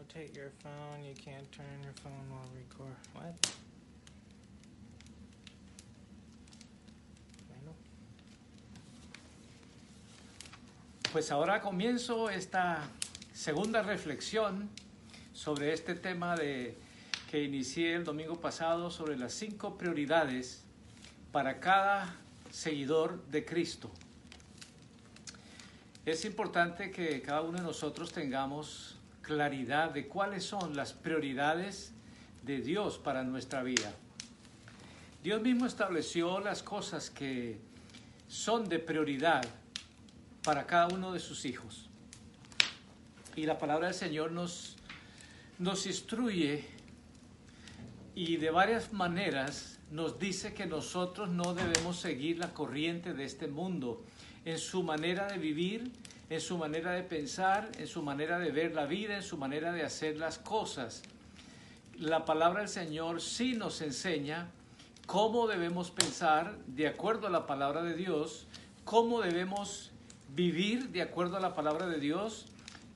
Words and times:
rotate 0.00 0.34
your 0.34 0.50
phone. 0.62 1.04
You 1.04 1.14
can't 1.14 1.50
turn 1.52 1.82
your 1.82 1.92
phone 2.02 2.24
while 2.30 2.48
record. 2.54 2.96
Bueno. 3.14 3.34
Pues 11.12 11.30
ahora 11.30 11.60
comienzo 11.60 12.30
esta 12.30 12.88
segunda 13.34 13.82
reflexión 13.82 14.68
sobre 15.34 15.72
este 15.72 15.94
tema 15.94 16.36
de 16.36 16.76
que 17.30 17.42
inicié 17.42 17.94
el 17.94 18.04
domingo 18.04 18.40
pasado 18.40 18.90
sobre 18.90 19.16
las 19.18 19.34
cinco 19.34 19.76
prioridades 19.76 20.62
para 21.32 21.60
cada 21.60 22.14
seguidor 22.50 23.22
de 23.26 23.44
Cristo. 23.44 23.90
Es 26.06 26.24
importante 26.24 26.90
que 26.90 27.20
cada 27.20 27.42
uno 27.42 27.58
de 27.58 27.64
nosotros 27.64 28.12
tengamos 28.12 28.99
claridad 29.30 29.90
de 29.90 30.08
cuáles 30.08 30.42
son 30.42 30.74
las 30.74 30.92
prioridades 30.92 31.92
de 32.42 32.60
Dios 32.60 32.98
para 32.98 33.22
nuestra 33.22 33.62
vida. 33.62 33.94
Dios 35.22 35.40
mismo 35.40 35.66
estableció 35.66 36.40
las 36.40 36.64
cosas 36.64 37.10
que 37.10 37.60
son 38.26 38.68
de 38.68 38.80
prioridad 38.80 39.44
para 40.42 40.66
cada 40.66 40.88
uno 40.88 41.12
de 41.12 41.20
sus 41.20 41.44
hijos. 41.44 41.88
Y 43.36 43.46
la 43.46 43.56
palabra 43.56 43.86
del 43.86 43.94
Señor 43.94 44.32
nos, 44.32 44.74
nos 45.60 45.86
instruye 45.86 46.64
y 48.16 48.36
de 48.36 48.50
varias 48.50 48.92
maneras 48.92 49.78
nos 49.92 50.18
dice 50.18 50.54
que 50.54 50.66
nosotros 50.66 51.28
no 51.28 51.54
debemos 51.54 52.00
seguir 52.00 52.38
la 52.38 52.52
corriente 52.52 53.14
de 53.14 53.22
este 53.22 53.46
mundo 53.46 54.02
en 54.44 54.58
su 54.58 54.82
manera 54.82 55.28
de 55.28 55.38
vivir, 55.38 55.92
en 56.30 56.40
su 56.40 56.56
manera 56.56 56.92
de 56.92 57.02
pensar, 57.02 57.70
en 57.76 57.88
su 57.88 58.02
manera 58.02 58.38
de 58.38 58.52
ver 58.52 58.72
la 58.72 58.86
vida, 58.86 59.16
en 59.16 59.22
su 59.22 59.36
manera 59.36 59.72
de 59.72 59.82
hacer 59.82 60.16
las 60.16 60.38
cosas. 60.38 61.02
La 61.98 62.24
palabra 62.24 62.60
del 62.60 62.68
Señor 62.68 63.20
sí 63.20 63.54
nos 63.54 63.80
enseña 63.82 64.48
cómo 65.06 65.48
debemos 65.48 65.90
pensar 65.90 66.56
de 66.68 66.86
acuerdo 66.86 67.26
a 67.26 67.30
la 67.30 67.48
palabra 67.48 67.82
de 67.82 67.94
Dios, 67.94 68.46
cómo 68.84 69.20
debemos 69.20 69.90
vivir 70.28 70.90
de 70.90 71.02
acuerdo 71.02 71.36
a 71.36 71.40
la 71.40 71.56
palabra 71.56 71.88
de 71.88 71.98
Dios 71.98 72.46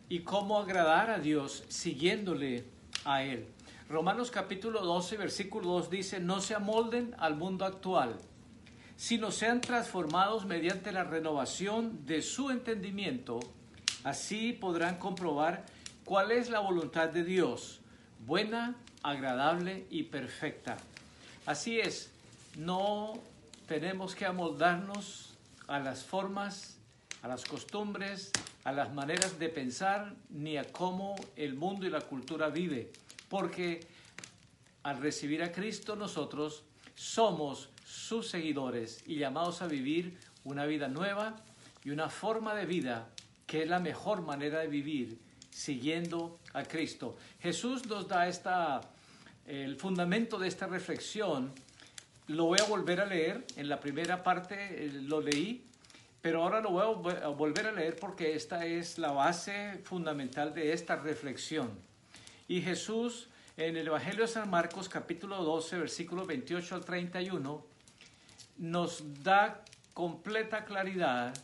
y 0.09 0.21
cómo 0.21 0.61
agradar 0.61 1.11
a 1.11 1.19
Dios 1.19 1.65
siguiéndole 1.67 2.65
a 3.05 3.25
Él. 3.25 3.49
Romanos 3.89 4.31
capítulo 4.31 4.81
12, 4.83 5.17
versículo 5.17 5.71
2 5.71 5.91
dice, 5.91 6.21
no 6.21 6.41
se 6.41 6.55
amolden 6.55 7.17
al 7.19 7.35
mundo 7.35 7.65
actual, 7.65 8.17
sino 8.97 9.31
sean 9.31 9.61
transformados 9.61 10.45
mediante 10.47 10.93
la 10.93 11.05
renovación 11.05 12.07
de 12.07 12.23
su 12.23 12.51
entendimiento. 12.51 13.41
Así 14.05 14.53
podrán 14.53 14.99
comprobar 14.99 15.65
cuál 16.05 16.31
es 16.31 16.51
la 16.51 16.61
voluntad 16.61 17.09
de 17.09 17.25
Dios, 17.25 17.81
buena, 18.27 18.77
agradable 19.03 19.87
y 19.91 20.05
perfecta. 20.05 20.77
Así 21.47 21.81
es, 21.81 22.11
no 22.57 23.15
tenemos 23.67 24.15
que 24.15 24.27
amoldarnos 24.27 25.35
a 25.67 25.79
las 25.79 26.05
formas, 26.05 26.79
a 27.23 27.29
las 27.29 27.45
costumbres, 27.45 28.31
a 28.65 28.73
las 28.73 28.93
maneras 28.93 29.39
de 29.39 29.49
pensar, 29.49 30.15
ni 30.31 30.57
a 30.57 30.65
cómo 30.65 31.17
el 31.37 31.55
mundo 31.55 31.87
y 31.87 31.91
la 31.91 32.01
cultura 32.01 32.49
vive, 32.49 32.93
porque 33.29 33.87
al 34.83 35.01
recibir 35.01 35.43
a 35.43 35.53
Cristo 35.53 35.97
nosotros 35.97 36.65
somos 36.95 37.71
sus 37.95 38.29
seguidores 38.29 39.03
y 39.07 39.17
llamados 39.17 39.63
a 39.63 39.69
vivir 39.69 40.19
una 40.43 40.67
vida 40.67 40.89
nueva 40.89 41.37
y 41.85 41.91
una 41.91 42.09
forma 42.09 42.55
de 42.55 42.67
vida 42.67 43.09
que 43.47 43.63
es 43.63 43.69
la 43.69 43.79
mejor 43.79 44.23
manera 44.23 44.61
de 44.61 44.67
vivir 44.67 45.19
siguiendo 45.51 46.41
a 46.53 46.65
Cristo. 46.65 47.17
Jesús 47.41 47.87
nos 47.87 48.09
da 48.09 48.27
esta, 48.27 48.81
el 49.47 49.77
fundamento 49.77 50.39
de 50.39 50.49
esta 50.49 50.67
reflexión. 50.67 51.53
Lo 52.27 52.47
voy 52.47 52.59
a 52.61 52.65
volver 52.65 53.01
a 53.01 53.07
leer. 53.07 53.47
En 53.57 53.69
la 53.69 53.79
primera 53.79 54.25
parte 54.25 54.57
eh, 54.57 54.91
lo 54.93 55.21
leí, 55.21 55.65
pero 56.21 56.43
ahora 56.43 56.61
lo 56.61 56.71
voy 56.71 57.15
a 57.15 57.29
volver 57.29 57.69
a 57.69 57.73
leer 57.73 57.97
porque 57.97 58.35
esta 58.35 58.67
es 58.67 58.99
la 58.99 59.13
base 59.13 59.81
fundamental 59.85 60.53
de 60.53 60.73
esta 60.73 60.97
reflexión. 60.97 61.71
Y 62.49 62.61
Jesús 62.61 63.29
en 63.57 63.77
el 63.77 63.87
Evangelio 63.87 64.23
de 64.23 64.29
San 64.29 64.51
Marcos 64.51 64.89
capítulo 64.89 65.45
12, 65.45 65.79
versículo 65.79 66.27
28 66.27 66.75
al 66.75 66.85
31, 66.85 67.74
nos 68.59 69.23
da 69.23 69.65
completa 69.93 70.65
claridad 70.65 71.35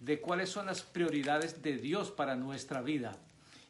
de 0.00 0.20
cuáles 0.20 0.50
son 0.50 0.66
las 0.66 0.82
prioridades 0.82 1.62
de 1.62 1.76
Dios 1.76 2.10
para 2.10 2.34
nuestra 2.34 2.82
vida. 2.82 3.16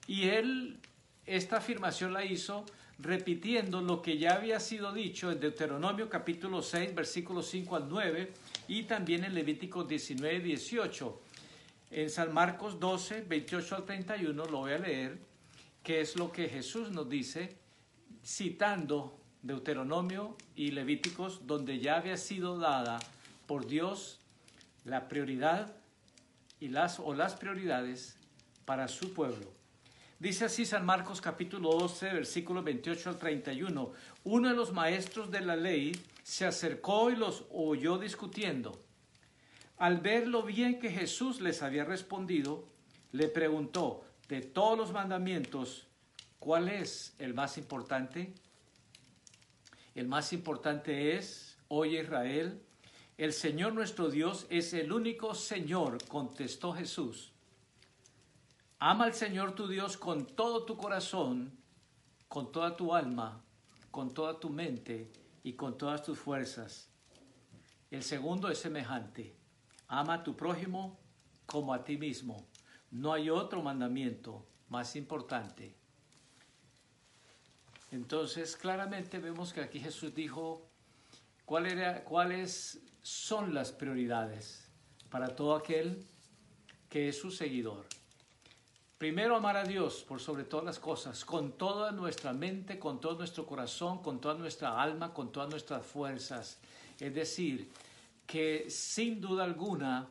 Y 0.07 0.29
él, 0.29 0.79
esta 1.27 1.59
afirmación 1.59 2.13
la 2.13 2.25
hizo 2.25 2.65
repitiendo 2.99 3.81
lo 3.81 4.01
que 4.01 4.19
ya 4.19 4.35
había 4.35 4.61
sido 4.61 4.93
dicho 4.93 5.31
en 5.31 5.41
Deuteronomio 5.41 6.09
capítulo 6.09 6.63
6, 6.63 6.95
versículos 6.95 7.47
5 7.49 7.77
al 7.77 7.89
9, 7.89 8.33
y 8.69 8.85
también 8.85 9.25
en 9.25 9.35
Levítico 9.35 9.85
19, 9.85 10.41
18. 10.41 11.21
En 11.91 12.09
San 12.09 12.33
Marcos 12.33 12.81
12, 12.81 13.23
28 13.23 13.77
al 13.77 13.85
31, 13.85 14.47
lo 14.47 14.59
voy 14.59 14.73
a 14.73 14.79
leer, 14.79 15.19
que 15.83 16.01
es 16.01 16.17
lo 16.17 16.33
que 16.33 16.49
Jesús 16.49 16.91
nos 16.91 17.09
dice, 17.09 17.57
citando 18.25 19.19
Deuteronomio 19.43 20.37
y 20.55 20.71
Levíticos, 20.71 21.47
donde 21.47 21.81
ya 21.81 21.97
había 21.97 22.17
sido 22.17 22.59
dada 22.59 22.99
por 23.47 23.67
Dios 23.67 24.21
la 24.85 25.09
prioridad 25.09 25.75
y 26.61 26.69
las 26.69 27.01
o 27.01 27.13
las 27.15 27.35
prioridades 27.35 28.17
para 28.65 28.89
su 28.89 29.13
pueblo. 29.13 29.53
Dice 30.19 30.45
así 30.45 30.65
San 30.65 30.87
Marcos 30.87 31.21
capítulo 31.21 31.73
12, 31.73 32.13
versículo 32.13 32.63
28 32.63 33.11
al 33.11 33.19
31. 33.19 33.93
Uno 34.23 34.49
de 34.49 34.55
los 34.55 34.73
maestros 34.73 35.33
de 35.33 35.41
la 35.41 35.57
ley 35.57 35.93
se 36.23 36.47
acercó 36.47 37.11
y 37.11 37.17
los 37.17 37.45
oyó 37.51 37.99
discutiendo. 37.99 38.81
Al 39.79 39.99
ver 39.99 40.29
lo 40.29 40.45
bien 40.45 40.79
que 40.79 40.91
Jesús 40.91 41.41
les 41.41 41.61
había 41.61 41.85
respondido, 41.85 42.65
le 43.11 43.27
preguntó, 43.27 44.05
de 44.29 44.41
todos 44.41 44.79
los 44.79 44.93
mandamientos, 44.93 45.89
¿cuál 46.39 46.69
es 46.69 47.17
el 47.19 47.35
más 47.35 47.59
importante? 47.59 48.33
El 49.95 50.09
más 50.09 50.33
importante 50.33 51.17
es, 51.17 51.59
oye 51.69 52.01
Israel, 52.01 52.63
el 53.19 53.33
Señor 53.33 53.75
nuestro 53.75 54.11
Dios 54.11 54.47
es 54.49 54.73
el 54.73 54.93
único 54.93 55.35
Señor, 55.35 55.99
contestó 56.09 56.73
Jesús. 56.73 57.33
Ama 58.79 59.05
al 59.05 59.15
Señor 59.15 59.55
tu 59.55 59.69
Dios 59.69 59.97
con 59.97 60.27
todo 60.27 60.65
tu 60.65 60.77
corazón, 60.77 61.53
con 62.27 62.51
toda 62.51 62.77
tu 62.77 62.95
alma, 62.95 63.45
con 63.91 64.13
toda 64.15 64.41
tu 64.41 64.49
mente 64.49 65.13
y 65.45 65.53
con 65.53 65.77
todas 65.77 66.03
tus 66.03 66.19
fuerzas. 66.19 66.89
El 67.91 68.03
segundo 68.03 68.49
es 68.49 68.59
semejante. 68.59 69.37
Ama 69.89 70.15
a 70.15 70.23
tu 70.25 70.35
prójimo 70.35 70.99
como 71.45 71.75
a 71.75 71.85
ti 71.85 71.99
mismo. 71.99 72.47
No 72.91 73.13
hay 73.13 73.29
otro 73.29 73.63
mandamiento 73.63 74.47
más 74.69 74.97
importante. 74.97 75.77
Entonces, 77.93 78.57
claramente 78.57 79.19
vemos 79.21 79.53
que 79.53 79.61
aquí 79.61 79.79
Jesús 79.79 80.15
dijo 80.15 80.69
¿cuál 81.45 82.03
cuáles 82.05 82.83
son 83.03 83.53
las 83.53 83.73
prioridades 83.73 84.69
para 85.11 85.35
todo 85.37 85.55
aquel 85.55 86.05
que 86.89 87.09
es 87.09 87.19
su 87.19 87.31
seguidor. 87.31 87.87
Primero, 88.97 89.35
amar 89.35 89.57
a 89.57 89.65
Dios 89.65 90.05
por 90.07 90.21
sobre 90.21 90.45
todas 90.45 90.65
las 90.65 90.79
cosas, 90.79 91.25
con 91.25 91.53
toda 91.53 91.91
nuestra 91.91 92.33
mente, 92.33 92.79
con 92.79 93.01
todo 93.01 93.19
nuestro 93.19 93.45
corazón, 93.45 94.03
con 94.03 94.21
toda 94.21 94.35
nuestra 94.35 94.81
alma, 94.81 95.13
con 95.13 95.33
todas 95.33 95.51
nuestras 95.51 95.85
fuerzas. 95.85 96.61
Es 97.01 97.15
decir, 97.15 97.71
que 98.27 98.71
sin 98.71 99.21
duda 99.21 99.45
alguna 99.45 100.07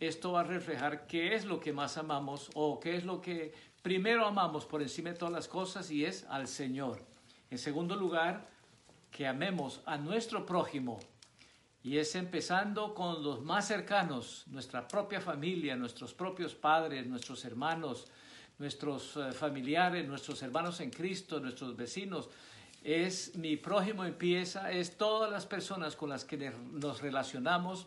esto 0.00 0.32
va 0.32 0.40
a 0.40 0.44
reflejar 0.44 1.06
qué 1.06 1.34
es 1.34 1.44
lo 1.44 1.60
que 1.60 1.72
más 1.72 1.96
amamos 1.96 2.50
o 2.54 2.80
qué 2.80 2.96
es 2.96 3.04
lo 3.04 3.20
que 3.20 3.54
primero 3.80 4.26
amamos 4.26 4.66
por 4.66 4.82
encima 4.82 5.10
de 5.10 5.16
todas 5.16 5.32
las 5.32 5.48
cosas 5.48 5.90
y 5.90 6.04
es 6.04 6.24
al 6.28 6.48
Señor. 6.48 7.11
En 7.52 7.58
segundo 7.58 7.96
lugar, 7.96 8.48
que 9.10 9.26
amemos 9.26 9.82
a 9.84 9.98
nuestro 9.98 10.46
prójimo 10.46 10.98
y 11.82 11.98
es 11.98 12.14
empezando 12.14 12.94
con 12.94 13.22
los 13.22 13.42
más 13.42 13.68
cercanos, 13.68 14.44
nuestra 14.46 14.88
propia 14.88 15.20
familia, 15.20 15.76
nuestros 15.76 16.14
propios 16.14 16.54
padres, 16.54 17.06
nuestros 17.06 17.44
hermanos, 17.44 18.06
nuestros 18.58 19.18
eh, 19.18 19.32
familiares, 19.32 20.08
nuestros 20.08 20.42
hermanos 20.42 20.80
en 20.80 20.88
Cristo, 20.88 21.40
nuestros 21.40 21.76
vecinos. 21.76 22.30
Es 22.82 23.36
mi 23.36 23.58
prójimo 23.58 24.06
empieza, 24.06 24.72
es 24.72 24.96
todas 24.96 25.30
las 25.30 25.44
personas 25.44 25.94
con 25.94 26.08
las 26.08 26.24
que 26.24 26.54
nos 26.72 27.02
relacionamos 27.02 27.86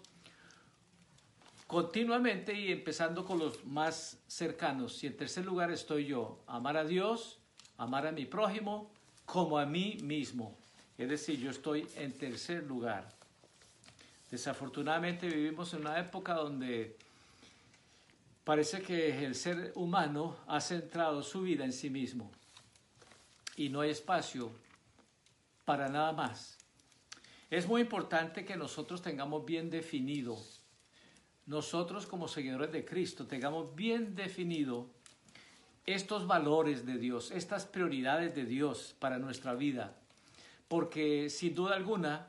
continuamente 1.66 2.54
y 2.54 2.72
empezando 2.72 3.26
con 3.26 3.40
los 3.40 3.66
más 3.66 4.22
cercanos. 4.28 5.04
Y 5.04 5.08
en 5.08 5.18
tercer 5.18 5.44
lugar 5.44 5.72
estoy 5.72 6.06
yo, 6.06 6.44
amar 6.46 6.78
a 6.78 6.86
Dios, 6.86 7.40
amar 7.78 8.06
a 8.06 8.12
mi 8.12 8.28
prójimo 8.28 8.94
como 9.26 9.58
a 9.58 9.66
mí 9.66 9.98
mismo. 10.02 10.58
Es 10.98 11.10
decir, 11.10 11.40
yo 11.40 11.52
estoy 11.52 11.88
en 11.98 12.14
tercer 12.14 12.64
lugar. 12.64 13.12
Desafortunadamente 14.32 15.28
vivimos 15.28 15.74
en 15.74 15.82
una 15.82 16.00
época 16.00 16.34
donde 16.34 16.98
parece 18.44 18.82
que 18.82 19.26
el 19.26 19.36
ser 19.36 19.72
humano 19.76 20.38
ha 20.48 20.62
centrado 20.62 21.22
su 21.24 21.42
vida 21.42 21.66
en 21.66 21.74
sí 21.74 21.90
mismo. 21.90 22.32
y 23.58 23.70
no 23.70 23.80
hay 23.82 23.90
espacio 23.92 24.52
para 25.64 25.88
nada 25.88 26.12
más. 26.12 26.58
Es 27.50 27.68
muy 27.68 27.82
importante 27.82 28.44
que 28.44 28.58
nosotros 28.58 29.02
tengamos 29.02 29.46
bien 29.46 29.70
definido, 29.70 30.38
nosotros 31.46 32.06
como 32.06 32.28
seguidores 32.28 32.72
de 32.72 32.84
Cristo, 32.84 33.28
tengamos 33.28 33.74
bien 33.76 34.16
definido 34.16 34.90
estos 35.86 36.26
valores 36.26 36.86
de 36.86 36.98
Dios, 36.98 37.32
estas 37.32 37.66
prioridades 37.66 38.34
de 38.36 38.46
Dios 38.46 38.96
para 39.00 39.20
nuestra 39.20 39.54
vida. 39.54 39.96
Porque 40.68 41.30
sin 41.30 41.54
duda 41.54 41.76
alguna, 41.76 42.28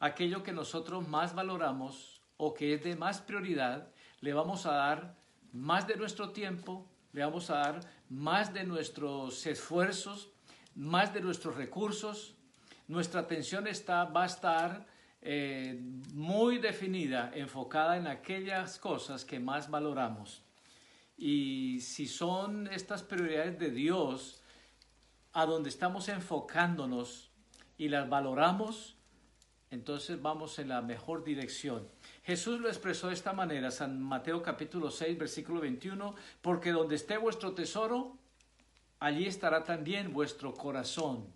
aquello 0.00 0.42
que 0.42 0.52
nosotros 0.52 1.08
más 1.08 1.34
valoramos 1.34 2.20
o 2.36 2.52
que 2.52 2.74
es 2.74 2.82
de 2.82 2.96
más 2.96 3.20
prioridad, 3.20 3.88
le 4.20 4.34
vamos 4.34 4.66
a 4.66 4.72
dar 4.72 5.16
más 5.52 5.86
de 5.86 5.96
nuestro 5.96 6.30
tiempo, 6.30 6.86
le 7.12 7.24
vamos 7.24 7.50
a 7.50 7.56
dar 7.56 7.80
más 8.08 8.52
de 8.52 8.64
nuestros 8.64 9.46
esfuerzos, 9.46 10.30
más 10.74 11.12
de 11.14 11.20
nuestros 11.20 11.56
recursos. 11.56 12.36
Nuestra 12.86 13.20
atención 13.20 13.66
está, 13.66 14.04
va 14.04 14.24
a 14.24 14.26
estar 14.26 14.86
eh, 15.22 15.80
muy 16.12 16.58
definida, 16.58 17.30
enfocada 17.34 17.96
en 17.96 18.06
aquellas 18.06 18.78
cosas 18.78 19.24
que 19.24 19.40
más 19.40 19.70
valoramos. 19.70 20.42
Y 21.22 21.80
si 21.80 22.06
son 22.06 22.66
estas 22.68 23.02
prioridades 23.02 23.58
de 23.58 23.70
Dios 23.70 24.40
a 25.34 25.44
donde 25.44 25.68
estamos 25.68 26.08
enfocándonos 26.08 27.30
y 27.76 27.90
las 27.90 28.08
valoramos, 28.08 28.96
entonces 29.70 30.22
vamos 30.22 30.58
en 30.58 30.70
la 30.70 30.80
mejor 30.80 31.22
dirección. 31.22 31.86
Jesús 32.22 32.58
lo 32.58 32.68
expresó 32.68 33.08
de 33.08 33.14
esta 33.14 33.34
manera, 33.34 33.70
San 33.70 34.00
Mateo 34.00 34.42
capítulo 34.42 34.90
6, 34.90 35.18
versículo 35.18 35.60
21, 35.60 36.14
porque 36.40 36.72
donde 36.72 36.96
esté 36.96 37.18
vuestro 37.18 37.52
tesoro, 37.52 38.16
allí 38.98 39.26
estará 39.26 39.62
también 39.62 40.14
vuestro 40.14 40.54
corazón. 40.54 41.26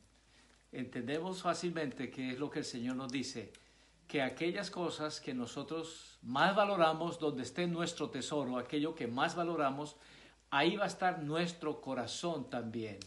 Entendemos 0.72 1.42
fácilmente 1.42 2.10
qué 2.10 2.30
es 2.30 2.38
lo 2.38 2.48
que 2.48 2.60
el 2.60 2.64
Señor 2.64 2.96
nos 2.96 3.12
dice, 3.12 3.52
que 4.14 4.22
aquellas 4.22 4.70
cosas 4.70 5.20
que 5.20 5.34
nosotros 5.34 6.20
más 6.22 6.54
valoramos, 6.54 7.18
donde 7.18 7.42
esté 7.42 7.66
nuestro 7.66 8.10
tesoro, 8.10 8.58
aquello 8.58 8.94
que 8.94 9.08
más 9.08 9.34
valoramos, 9.34 9.96
ahí 10.52 10.76
va 10.76 10.84
a 10.84 10.86
estar 10.86 11.20
nuestro 11.24 11.80
corazón 11.80 12.48
también. 12.48 13.00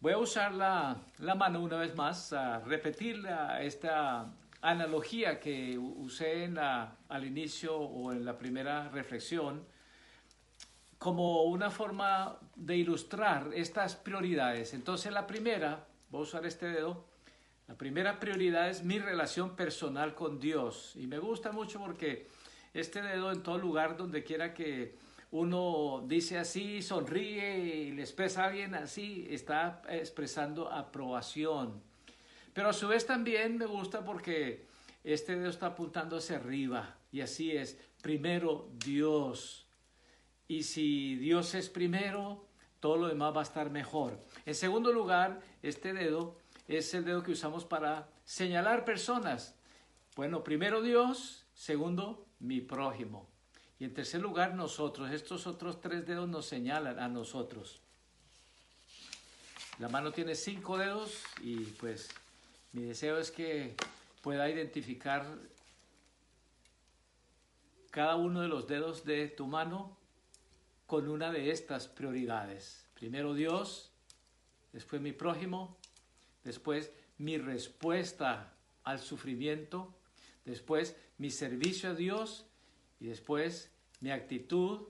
Voy 0.00 0.14
a 0.14 0.18
usar 0.18 0.52
la, 0.52 0.96
mano 1.36 1.60
una 1.60 1.76
vez 1.76 1.94
más, 1.94 2.32
a 2.32 2.58
repetir 2.58 3.24
esta 3.60 4.34
analogía 4.62 5.38
que 5.38 5.78
usé 5.78 6.42
en 6.42 6.58
al 6.58 7.24
inicio 7.24 7.76
o 7.76 8.10
en 8.10 8.24
la 8.24 8.36
primera 8.36 8.88
reflexión 8.88 9.64
como 10.98 11.44
una 11.44 11.70
forma 11.70 12.36
de 12.56 12.78
ilustrar 12.78 13.50
estas 13.54 13.94
prioridades. 13.94 14.74
Entonces 14.74 15.12
la 15.12 15.28
primera, 15.28 15.86
voy 16.10 16.18
a 16.18 16.22
usar 16.24 16.46
este 16.46 16.66
dedo, 16.66 17.11
la 17.72 17.78
primera 17.78 18.20
prioridad 18.20 18.68
es 18.68 18.84
mi 18.84 18.98
relación 18.98 19.56
personal 19.56 20.14
con 20.14 20.38
Dios. 20.38 20.92
Y 20.94 21.06
me 21.06 21.18
gusta 21.18 21.52
mucho 21.52 21.78
porque 21.80 22.26
este 22.74 23.00
dedo 23.00 23.32
en 23.32 23.42
todo 23.42 23.56
lugar 23.56 23.96
donde 23.96 24.22
quiera 24.22 24.52
que 24.52 24.98
uno 25.30 26.04
dice 26.06 26.36
así, 26.36 26.82
sonríe 26.82 27.60
y 27.60 27.92
le 27.92 28.02
expresa 28.02 28.42
a 28.42 28.48
alguien 28.48 28.74
así, 28.74 29.26
está 29.30 29.80
expresando 29.88 30.70
aprobación. 30.70 31.82
Pero 32.52 32.68
a 32.68 32.72
su 32.74 32.88
vez 32.88 33.06
también 33.06 33.56
me 33.56 33.64
gusta 33.64 34.04
porque 34.04 34.66
este 35.02 35.34
dedo 35.36 35.48
está 35.48 35.68
apuntando 35.68 36.18
hacia 36.18 36.36
arriba. 36.36 36.98
Y 37.10 37.22
así 37.22 37.52
es, 37.52 37.78
primero 38.02 38.68
Dios. 38.84 39.66
Y 40.46 40.64
si 40.64 41.16
Dios 41.16 41.54
es 41.54 41.70
primero, 41.70 42.44
todo 42.80 42.98
lo 42.98 43.08
demás 43.08 43.34
va 43.34 43.40
a 43.40 43.44
estar 43.44 43.70
mejor. 43.70 44.20
En 44.44 44.54
segundo 44.54 44.92
lugar, 44.92 45.40
este 45.62 45.94
dedo 45.94 46.41
es 46.68 46.92
el 46.94 47.04
dedo 47.04 47.22
que 47.22 47.32
usamos 47.32 47.64
para 47.64 48.08
señalar 48.24 48.84
personas. 48.84 49.54
Bueno, 50.16 50.44
primero 50.44 50.82
Dios, 50.82 51.44
segundo 51.54 52.26
mi 52.38 52.60
prójimo. 52.60 53.28
Y 53.78 53.84
en 53.84 53.94
tercer 53.94 54.20
lugar 54.20 54.54
nosotros. 54.54 55.10
Estos 55.10 55.46
otros 55.46 55.80
tres 55.80 56.06
dedos 56.06 56.28
nos 56.28 56.46
señalan 56.46 56.98
a 56.98 57.08
nosotros. 57.08 57.80
La 59.78 59.88
mano 59.88 60.12
tiene 60.12 60.34
cinco 60.34 60.78
dedos 60.78 61.22
y 61.40 61.56
pues 61.56 62.08
mi 62.72 62.82
deseo 62.82 63.18
es 63.18 63.30
que 63.30 63.74
pueda 64.20 64.48
identificar 64.48 65.26
cada 67.90 68.16
uno 68.16 68.40
de 68.40 68.48
los 68.48 68.66
dedos 68.66 69.04
de 69.04 69.28
tu 69.28 69.46
mano 69.46 69.96
con 70.86 71.08
una 71.08 71.32
de 71.32 71.50
estas 71.50 71.88
prioridades. 71.88 72.86
Primero 72.94 73.34
Dios, 73.34 73.90
después 74.72 75.02
mi 75.02 75.12
prójimo, 75.12 75.76
después 76.44 76.92
mi 77.18 77.38
respuesta 77.38 78.52
al 78.84 78.98
sufrimiento, 78.98 79.94
después 80.44 80.96
mi 81.18 81.30
servicio 81.30 81.90
a 81.90 81.94
Dios 81.94 82.46
y 83.00 83.06
después 83.06 83.70
mi 84.00 84.10
actitud 84.10 84.88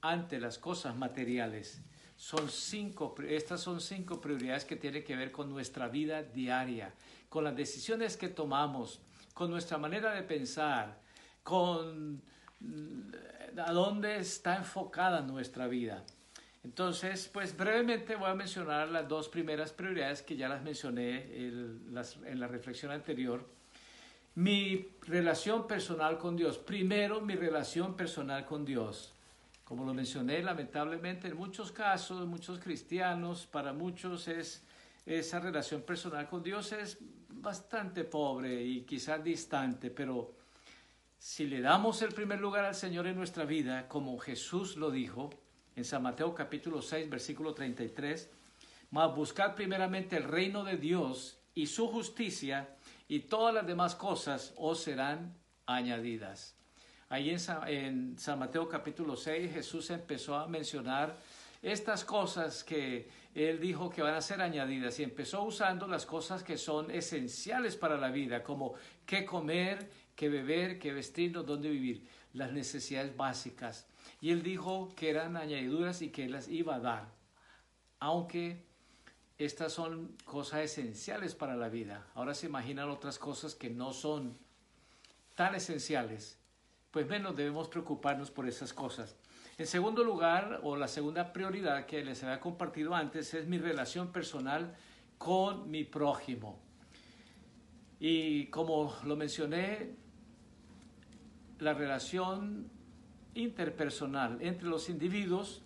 ante 0.00 0.38
las 0.38 0.58
cosas 0.58 0.96
materiales. 0.96 1.80
Son 2.16 2.48
cinco, 2.50 3.14
estas 3.28 3.60
son 3.60 3.80
cinco 3.80 4.20
prioridades 4.20 4.64
que 4.64 4.76
tienen 4.76 5.04
que 5.04 5.16
ver 5.16 5.30
con 5.30 5.48
nuestra 5.48 5.88
vida 5.88 6.22
diaria, 6.22 6.92
con 7.28 7.44
las 7.44 7.56
decisiones 7.56 8.16
que 8.16 8.28
tomamos, 8.28 9.00
con 9.34 9.50
nuestra 9.50 9.78
manera 9.78 10.12
de 10.12 10.22
pensar, 10.22 11.00
con 11.42 12.20
mm, 12.60 13.10
a 13.64 13.72
dónde 13.72 14.18
está 14.18 14.56
enfocada 14.56 15.20
nuestra 15.20 15.68
vida. 15.68 16.04
Entonces, 16.64 17.30
pues 17.32 17.56
brevemente 17.56 18.16
voy 18.16 18.30
a 18.30 18.34
mencionar 18.34 18.88
las 18.88 19.08
dos 19.08 19.28
primeras 19.28 19.72
prioridades 19.72 20.22
que 20.22 20.36
ya 20.36 20.48
las 20.48 20.62
mencioné 20.62 21.24
en, 21.36 21.94
la 21.94 22.46
reflexión 22.46 22.92
anterior. 22.92 23.46
Mi 24.34 24.88
relación 25.06 25.66
personal 25.66 26.18
con 26.18 26.36
Dios. 26.36 26.58
Primero, 26.58 27.20
mi 27.20 27.34
relación 27.34 27.96
personal 27.96 28.44
con 28.44 28.64
Dios. 28.64 29.14
Como 29.64 29.84
lo 29.84 29.92
mencioné, 29.94 30.42
lamentablemente 30.42 31.28
en 31.28 31.36
muchos 31.36 31.72
casos, 31.72 32.26
muchos 32.26 32.58
cristianos, 32.58 33.46
para 33.46 33.72
muchos 33.72 34.28
es 34.28 34.62
esa 35.08 35.40
relación 35.40 35.82
personal 35.82 36.28
con 36.28 36.42
Dios 36.42 36.72
es 36.72 36.98
bastante 37.30 38.04
pobre 38.04 38.62
y 38.62 38.82
quizás 38.82 39.22
distante, 39.24 39.90
pero 39.90 40.34
si 41.18 41.46
le 41.46 41.60
damos 41.60 42.02
el 42.02 42.12
primer 42.12 42.40
lugar 42.40 42.64
al 42.64 42.74
Señor 42.74 43.06
en 43.06 43.16
nuestra 43.16 43.44
vida, 43.44 43.88
como 43.88 44.18
Jesús 44.18 44.76
lo 44.76 44.90
dijo, 44.90 45.30
en 45.78 45.84
San 45.84 46.02
Mateo 46.02 46.34
capítulo 46.34 46.82
6, 46.82 47.08
versículo 47.08 47.54
33, 47.54 48.28
mas 48.90 49.14
buscad 49.14 49.54
primeramente 49.54 50.16
el 50.16 50.24
reino 50.24 50.64
de 50.64 50.76
Dios 50.76 51.38
y 51.54 51.66
su 51.66 51.86
justicia, 51.86 52.68
y 53.06 53.20
todas 53.20 53.54
las 53.54 53.64
demás 53.64 53.94
cosas 53.94 54.52
os 54.56 54.80
serán 54.80 55.36
añadidas. 55.66 56.56
Ahí 57.08 57.30
en 57.30 57.38
San, 57.38 57.68
en 57.68 58.18
San 58.18 58.40
Mateo 58.40 58.68
capítulo 58.68 59.14
6 59.14 59.52
Jesús 59.52 59.90
empezó 59.90 60.34
a 60.34 60.48
mencionar 60.48 61.16
estas 61.62 62.04
cosas 62.04 62.64
que 62.64 63.08
él 63.32 63.60
dijo 63.60 63.88
que 63.88 64.02
van 64.02 64.14
a 64.14 64.20
ser 64.20 64.42
añadidas 64.42 64.98
y 64.98 65.04
empezó 65.04 65.44
usando 65.44 65.86
las 65.86 66.06
cosas 66.06 66.42
que 66.42 66.58
son 66.58 66.90
esenciales 66.90 67.76
para 67.76 67.96
la 67.96 68.10
vida, 68.10 68.42
como 68.42 68.74
qué 69.06 69.24
comer, 69.24 69.88
qué 70.16 70.28
beber, 70.28 70.80
qué 70.80 70.92
vestirnos, 70.92 71.46
dónde 71.46 71.70
vivir, 71.70 72.04
las 72.32 72.50
necesidades 72.50 73.16
básicas. 73.16 73.86
Y 74.20 74.30
él 74.30 74.42
dijo 74.42 74.88
que 74.96 75.10
eran 75.10 75.36
añadiduras 75.36 76.02
y 76.02 76.10
que 76.10 76.28
las 76.28 76.48
iba 76.48 76.76
a 76.76 76.80
dar, 76.80 77.08
aunque 78.00 78.64
estas 79.38 79.72
son 79.72 80.16
cosas 80.24 80.60
esenciales 80.60 81.34
para 81.34 81.54
la 81.54 81.68
vida. 81.68 82.06
Ahora 82.14 82.34
se 82.34 82.46
imaginan 82.46 82.90
otras 82.90 83.18
cosas 83.18 83.54
que 83.54 83.70
no 83.70 83.92
son 83.92 84.36
tan 85.36 85.54
esenciales, 85.54 86.36
pues 86.90 87.06
menos 87.06 87.36
debemos 87.36 87.68
preocuparnos 87.68 88.32
por 88.32 88.48
esas 88.48 88.72
cosas. 88.72 89.14
En 89.56 89.66
segundo 89.66 90.02
lugar, 90.02 90.60
o 90.64 90.76
la 90.76 90.88
segunda 90.88 91.32
prioridad 91.32 91.86
que 91.86 92.04
les 92.04 92.22
había 92.24 92.40
compartido 92.40 92.94
antes, 92.94 93.34
es 93.34 93.46
mi 93.46 93.58
relación 93.58 94.10
personal 94.10 94.74
con 95.18 95.70
mi 95.70 95.84
prójimo. 95.84 96.60
Y 98.00 98.46
como 98.46 98.96
lo 99.04 99.16
mencioné, 99.16 99.94
la 101.58 101.74
relación 101.74 102.70
interpersonal 103.38 104.38
entre 104.40 104.68
los 104.68 104.88
individuos 104.88 105.62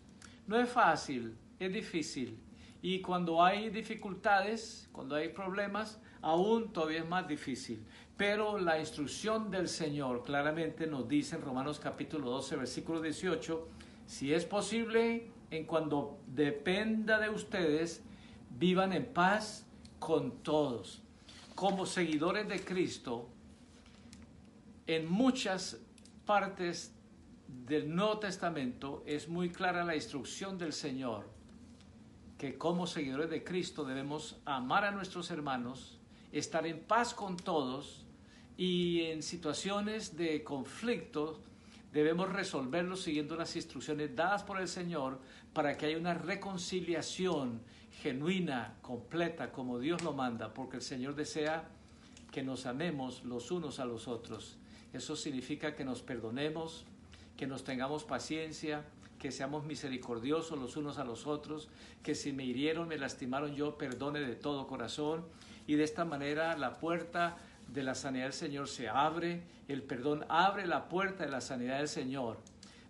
no 0.47 0.59
es 0.59 0.69
fácil, 0.69 1.37
es 1.59 1.73
difícil. 1.73 2.39
Y 2.83 3.01
cuando 3.01 3.43
hay 3.43 3.71
dificultades, 3.71 4.89
cuando 4.93 5.15
hay 5.15 5.29
problemas, 5.29 6.01
aún 6.21 6.73
todavía 6.73 7.01
es 7.01 7.09
más 7.09 7.29
difícil. 7.29 7.85
Pero 8.17 8.59
la 8.59 8.79
instrucción 8.79 9.51
del 9.51 9.69
Señor 9.69 10.23
claramente 10.25 10.87
nos 10.87 11.09
dice 11.09 11.37
en 11.37 11.43
Romanos 11.43 11.79
capítulo 11.79 12.31
12, 12.31 12.57
versículo 12.57 13.01
18, 13.01 13.69
si 14.07 14.35
es 14.35 14.45
posible, 14.45 15.31
en 15.51 15.65
cuando 15.65 16.21
dependa 16.27 17.19
de 17.19 17.31
ustedes, 17.31 18.03
vivan 18.59 18.93
en 18.93 19.07
paz 19.07 19.65
con 19.99 20.43
todos. 20.43 21.03
Como 21.55 21.87
seguidores 21.87 22.49
de 22.49 22.65
Cristo, 22.65 23.29
en 24.87 25.09
muchas 25.09 25.79
partes 26.27 26.95
del 27.53 27.95
Nuevo 27.95 28.19
Testamento 28.19 29.03
es 29.07 29.29
muy 29.29 29.51
clara 29.51 29.85
la 29.85 29.95
instrucción 29.95 30.59
del 30.59 30.73
Señor 30.73 31.27
que 32.39 32.59
como 32.59 32.89
seguidores 32.89 33.31
de 33.31 33.45
Cristo 33.45 33.85
debemos 33.85 34.37
amar 34.45 34.85
a 34.85 34.91
nuestros 34.91 35.31
hermanos, 35.31 36.01
estar 36.33 36.67
en 36.67 36.81
paz 36.81 37.15
con 37.15 37.37
todos 37.37 38.05
y 38.57 39.03
en 39.03 39.23
situaciones 39.23 40.17
de 40.17 40.43
conflicto 40.43 41.41
debemos 41.93 42.33
resolverlos 42.33 43.03
siguiendo 43.03 43.37
las 43.37 43.55
instrucciones 43.55 44.17
dadas 44.17 44.43
por 44.43 44.61
el 44.61 44.67
Señor 44.67 45.21
para 45.53 45.77
que 45.77 45.87
haya 45.87 45.99
una 45.99 46.15
reconciliación 46.15 47.61
genuina, 48.03 48.75
completa, 48.83 49.53
como 49.53 49.79
Dios 49.79 50.03
lo 50.03 50.13
manda, 50.13 50.53
porque 50.53 50.79
el 50.79 50.83
Señor 50.83 51.15
desea 51.15 51.69
que 52.33 52.43
nos 52.43 52.67
amemos 52.67 53.23
los 53.25 53.53
unos 53.53 53.79
a 53.79 53.85
los 53.85 54.09
otros. 54.09 54.57
Eso 54.93 55.15
significa 55.15 55.77
que 55.77 55.85
nos 55.85 56.03
perdonemos, 56.03 56.87
que 57.37 57.47
nos 57.47 57.65
tengamos 57.65 58.05
paciencia, 58.05 58.85
que 59.19 59.31
seamos 59.31 59.65
misericordiosos 59.65 60.59
los 60.59 60.77
unos 60.77 60.99
a 60.99 61.05
los 61.05 61.27
otros, 61.27 61.69
que 62.03 62.15
si 62.15 62.33
me 62.33 62.45
hirieron, 62.45 62.89
me 62.89 62.99
lastimaron, 62.99 63.55
yo 63.55 63.79
perdone 63.79 64.21
de 64.21 64.35
todo 64.35 64.67
corazón. 64.67 65.25
Y 65.67 65.77
de 65.77 65.85
esta 65.85 66.05
manera 66.05 66.57
la 66.57 66.75
puerta 66.81 67.37
de 67.69 67.83
la 67.83 67.95
sanidad 67.95 68.25
del 68.25 68.33
Señor 68.33 68.69
se 68.69 68.89
abre, 68.89 69.43
el 69.69 69.83
perdón 69.83 70.25
abre 70.29 70.67
la 70.67 70.89
puerta 70.89 71.25
de 71.25 71.31
la 71.31 71.41
sanidad 71.41 71.79
del 71.79 71.89
Señor. 71.89 72.39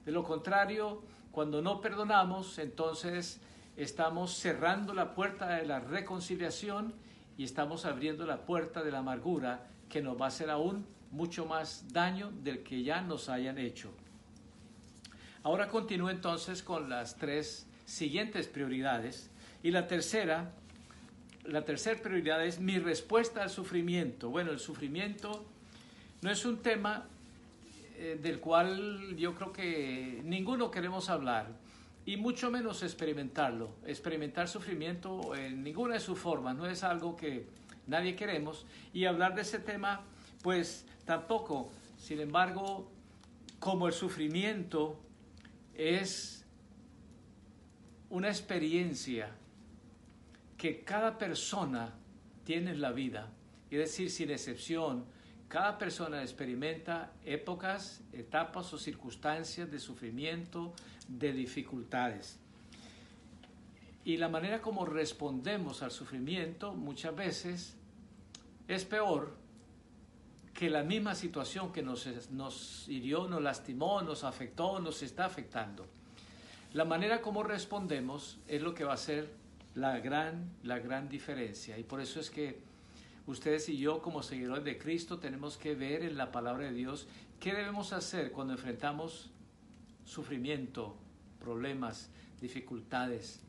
De 0.04 0.12
lo 0.12 0.24
contrario, 0.24 1.02
cuando 1.30 1.62
no 1.62 1.80
perdonamos, 1.80 2.58
entonces 2.58 3.40
estamos 3.76 4.32
cerrando 4.32 4.94
la 4.94 5.14
puerta 5.14 5.56
de 5.56 5.66
la 5.66 5.80
reconciliación 5.80 6.94
y 7.36 7.44
estamos 7.44 7.84
abriendo 7.84 8.26
la 8.26 8.44
puerta 8.44 8.82
de 8.82 8.90
la 8.90 8.98
amargura 8.98 9.66
que 9.88 10.02
nos 10.02 10.20
va 10.20 10.26
a 10.26 10.28
hacer 10.28 10.50
aún 10.50 10.86
mucho 11.10 11.46
más 11.46 11.92
daño 11.92 12.30
del 12.42 12.62
que 12.62 12.82
ya 12.82 13.02
nos 13.02 13.28
hayan 13.28 13.58
hecho. 13.58 13.90
Ahora 15.44 15.68
continúo 15.68 16.08
entonces 16.08 16.62
con 16.62 16.88
las 16.88 17.16
tres 17.16 17.66
siguientes 17.84 18.46
prioridades 18.46 19.28
y 19.64 19.72
la 19.72 19.88
tercera, 19.88 20.52
la 21.44 21.64
tercera 21.64 22.00
prioridad 22.00 22.46
es 22.46 22.60
mi 22.60 22.78
respuesta 22.78 23.42
al 23.42 23.50
sufrimiento. 23.50 24.30
Bueno, 24.30 24.52
el 24.52 24.60
sufrimiento 24.60 25.44
no 26.20 26.30
es 26.30 26.44
un 26.44 26.58
tema 26.58 27.08
eh, 27.96 28.20
del 28.22 28.38
cual 28.38 29.16
yo 29.16 29.34
creo 29.34 29.52
que 29.52 30.20
ninguno 30.24 30.70
queremos 30.70 31.10
hablar 31.10 31.48
y 32.06 32.16
mucho 32.16 32.52
menos 32.52 32.84
experimentarlo. 32.84 33.70
Experimentar 33.84 34.46
sufrimiento 34.46 35.34
en 35.34 35.64
ninguna 35.64 35.94
de 35.94 36.00
sus 36.00 36.20
formas 36.20 36.54
no 36.54 36.66
es 36.66 36.84
algo 36.84 37.16
que 37.16 37.46
nadie 37.88 38.14
queremos 38.14 38.64
y 38.94 39.06
hablar 39.06 39.34
de 39.34 39.42
ese 39.42 39.58
tema 39.58 40.02
pues 40.40 40.86
tampoco. 41.04 41.68
Sin 41.98 42.20
embargo, 42.20 42.88
como 43.58 43.88
el 43.88 43.92
sufrimiento 43.92 45.00
es 45.82 46.44
una 48.08 48.28
experiencia 48.28 49.30
que 50.56 50.84
cada 50.84 51.18
persona 51.18 51.92
tiene 52.44 52.70
en 52.70 52.80
la 52.80 52.92
vida, 52.92 53.30
es 53.70 53.78
decir, 53.78 54.10
sin 54.10 54.30
excepción, 54.30 55.04
cada 55.48 55.76
persona 55.78 56.22
experimenta 56.22 57.12
épocas, 57.24 58.00
etapas 58.12 58.72
o 58.72 58.78
circunstancias 58.78 59.70
de 59.70 59.78
sufrimiento, 59.78 60.72
de 61.08 61.32
dificultades. 61.32 62.38
Y 64.04 64.16
la 64.16 64.28
manera 64.28 64.62
como 64.62 64.86
respondemos 64.86 65.82
al 65.82 65.90
sufrimiento 65.90 66.74
muchas 66.74 67.14
veces 67.14 67.76
es 68.68 68.84
peor 68.84 69.41
que 70.62 70.70
la 70.70 70.84
misma 70.84 71.16
situación 71.16 71.72
que 71.72 71.82
nos, 71.82 72.06
nos 72.30 72.88
hirió, 72.88 73.26
nos 73.26 73.42
lastimó, 73.42 74.00
nos 74.00 74.22
afectó, 74.22 74.78
nos 74.78 75.02
está 75.02 75.24
afectando. 75.24 75.84
La 76.72 76.84
manera 76.84 77.20
como 77.20 77.42
respondemos 77.42 78.38
es 78.46 78.62
lo 78.62 78.72
que 78.72 78.84
va 78.84 78.92
a 78.92 78.96
ser 78.96 79.28
la 79.74 79.98
gran, 79.98 80.52
la 80.62 80.78
gran 80.78 81.08
diferencia. 81.08 81.76
Y 81.78 81.82
por 81.82 82.00
eso 82.00 82.20
es 82.20 82.30
que 82.30 82.60
ustedes 83.26 83.68
y 83.70 83.76
yo 83.76 84.00
como 84.02 84.22
seguidores 84.22 84.62
de 84.62 84.78
Cristo 84.78 85.18
tenemos 85.18 85.56
que 85.56 85.74
ver 85.74 86.04
en 86.04 86.16
la 86.16 86.30
palabra 86.30 86.66
de 86.66 86.74
Dios 86.74 87.08
qué 87.40 87.54
debemos 87.54 87.92
hacer 87.92 88.30
cuando 88.30 88.52
enfrentamos 88.52 89.30
sufrimiento, 90.04 90.94
problemas, 91.40 92.08
dificultades. 92.40 93.40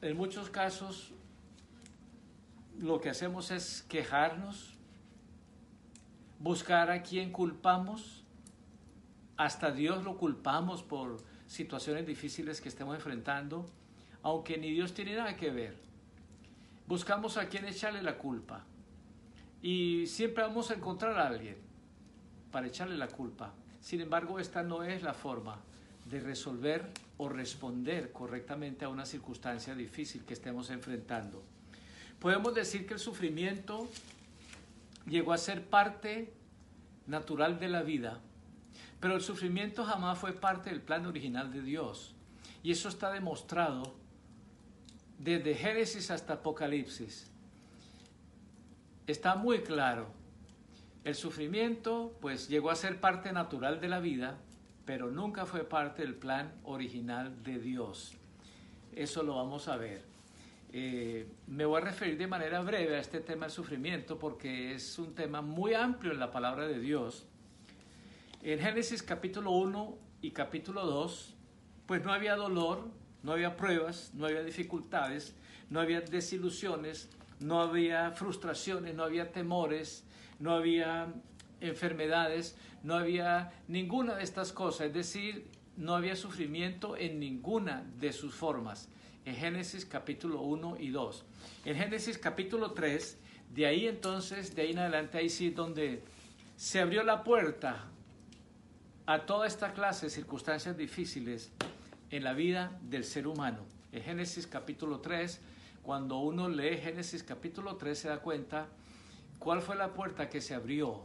En 0.00 0.16
muchos 0.16 0.48
casos 0.48 1.12
lo 2.78 2.98
que 2.98 3.10
hacemos 3.10 3.50
es 3.50 3.82
quejarnos, 3.90 4.75
buscar 6.38 6.90
a 6.90 7.02
quien 7.02 7.32
culpamos, 7.32 8.24
hasta 9.36 9.70
Dios 9.70 10.04
lo 10.04 10.16
culpamos 10.16 10.82
por 10.82 11.18
situaciones 11.46 12.06
difíciles 12.06 12.60
que 12.60 12.68
estemos 12.68 12.94
enfrentando, 12.94 13.66
aunque 14.22 14.58
ni 14.58 14.70
Dios 14.72 14.94
tiene 14.94 15.16
nada 15.16 15.36
que 15.36 15.50
ver. 15.50 15.76
Buscamos 16.86 17.36
a 17.36 17.48
quien 17.48 17.64
echarle 17.64 18.02
la 18.02 18.16
culpa 18.16 18.64
y 19.62 20.06
siempre 20.06 20.44
vamos 20.44 20.70
a 20.70 20.74
encontrar 20.74 21.18
a 21.18 21.26
alguien 21.26 21.56
para 22.50 22.66
echarle 22.66 22.96
la 22.96 23.08
culpa. 23.08 23.52
Sin 23.80 24.00
embargo, 24.00 24.38
esta 24.38 24.62
no 24.62 24.82
es 24.82 25.02
la 25.02 25.14
forma 25.14 25.58
de 26.08 26.20
resolver 26.20 26.88
o 27.18 27.28
responder 27.28 28.12
correctamente 28.12 28.84
a 28.84 28.88
una 28.88 29.06
circunstancia 29.06 29.74
difícil 29.74 30.24
que 30.24 30.34
estemos 30.34 30.70
enfrentando. 30.70 31.42
Podemos 32.20 32.54
decir 32.54 32.86
que 32.86 32.94
el 32.94 33.00
sufrimiento 33.00 33.88
llegó 35.06 35.32
a 35.32 35.38
ser 35.38 35.68
parte 35.68 36.32
natural 37.06 37.58
de 37.58 37.68
la 37.68 37.82
vida, 37.82 38.20
pero 39.00 39.14
el 39.14 39.20
sufrimiento 39.20 39.84
jamás 39.84 40.18
fue 40.18 40.32
parte 40.32 40.70
del 40.70 40.82
plan 40.82 41.06
original 41.06 41.52
de 41.52 41.62
Dios. 41.62 42.14
Y 42.62 42.72
eso 42.72 42.88
está 42.88 43.12
demostrado 43.12 43.94
desde 45.18 45.54
Génesis 45.54 46.10
hasta 46.10 46.34
Apocalipsis. 46.34 47.30
Está 49.06 49.36
muy 49.36 49.60
claro. 49.60 50.08
El 51.04 51.14
sufrimiento 51.14 52.16
pues 52.20 52.48
llegó 52.48 52.70
a 52.70 52.74
ser 52.74 53.00
parte 53.00 53.32
natural 53.32 53.80
de 53.80 53.88
la 53.88 54.00
vida, 54.00 54.38
pero 54.84 55.10
nunca 55.10 55.46
fue 55.46 55.62
parte 55.62 56.02
del 56.02 56.16
plan 56.16 56.52
original 56.64 57.42
de 57.44 57.58
Dios. 57.60 58.16
Eso 58.92 59.22
lo 59.22 59.36
vamos 59.36 59.68
a 59.68 59.76
ver. 59.76 60.15
Eh, 60.72 61.28
me 61.46 61.64
voy 61.64 61.80
a 61.80 61.84
referir 61.84 62.18
de 62.18 62.26
manera 62.26 62.60
breve 62.60 62.96
a 62.96 63.00
este 63.00 63.20
tema 63.20 63.46
del 63.46 63.52
sufrimiento 63.52 64.18
porque 64.18 64.74
es 64.74 64.98
un 64.98 65.14
tema 65.14 65.40
muy 65.40 65.74
amplio 65.74 66.12
en 66.12 66.18
la 66.18 66.30
palabra 66.30 66.66
de 66.66 66.80
Dios. 66.80 67.26
En 68.42 68.58
Génesis 68.58 69.02
capítulo 69.02 69.52
1 69.52 69.98
y 70.22 70.32
capítulo 70.32 70.84
2, 70.84 71.34
pues 71.86 72.04
no 72.04 72.12
había 72.12 72.36
dolor, 72.36 72.88
no 73.22 73.32
había 73.32 73.56
pruebas, 73.56 74.10
no 74.14 74.26
había 74.26 74.42
dificultades, 74.42 75.34
no 75.70 75.80
había 75.80 76.00
desilusiones, 76.00 77.10
no 77.40 77.60
había 77.60 78.10
frustraciones, 78.12 78.94
no 78.94 79.04
había 79.04 79.32
temores, 79.32 80.04
no 80.38 80.52
había 80.52 81.12
enfermedades, 81.60 82.56
no 82.82 82.94
había 82.94 83.52
ninguna 83.68 84.14
de 84.14 84.24
estas 84.24 84.52
cosas, 84.52 84.88
es 84.88 84.94
decir, 84.94 85.48
no 85.76 85.94
había 85.94 86.16
sufrimiento 86.16 86.96
en 86.96 87.18
ninguna 87.20 87.84
de 87.98 88.12
sus 88.12 88.34
formas 88.34 88.88
en 89.26 89.34
Génesis 89.34 89.84
capítulo 89.84 90.40
1 90.42 90.76
y 90.78 90.90
2. 90.90 91.24
En 91.64 91.76
Génesis 91.76 92.16
capítulo 92.16 92.70
3, 92.70 93.18
de 93.52 93.66
ahí 93.66 93.88
entonces, 93.88 94.54
de 94.54 94.62
ahí 94.62 94.70
en 94.70 94.78
adelante, 94.78 95.18
ahí 95.18 95.28
sí 95.28 95.50
donde 95.50 96.04
se 96.56 96.80
abrió 96.80 97.02
la 97.02 97.24
puerta 97.24 97.86
a 99.04 99.26
toda 99.26 99.48
esta 99.48 99.72
clase 99.72 100.06
de 100.06 100.10
circunstancias 100.10 100.76
difíciles 100.76 101.50
en 102.10 102.22
la 102.22 102.34
vida 102.34 102.78
del 102.82 103.02
ser 103.02 103.26
humano. 103.26 103.66
En 103.90 104.02
Génesis 104.02 104.46
capítulo 104.46 105.00
3, 105.00 105.40
cuando 105.82 106.18
uno 106.18 106.48
lee 106.48 106.76
Génesis 106.76 107.24
capítulo 107.24 107.76
3 107.76 107.98
se 107.98 108.08
da 108.08 108.18
cuenta 108.20 108.68
cuál 109.40 109.60
fue 109.60 109.74
la 109.74 109.92
puerta 109.92 110.28
que 110.28 110.40
se 110.40 110.54
abrió 110.54 111.04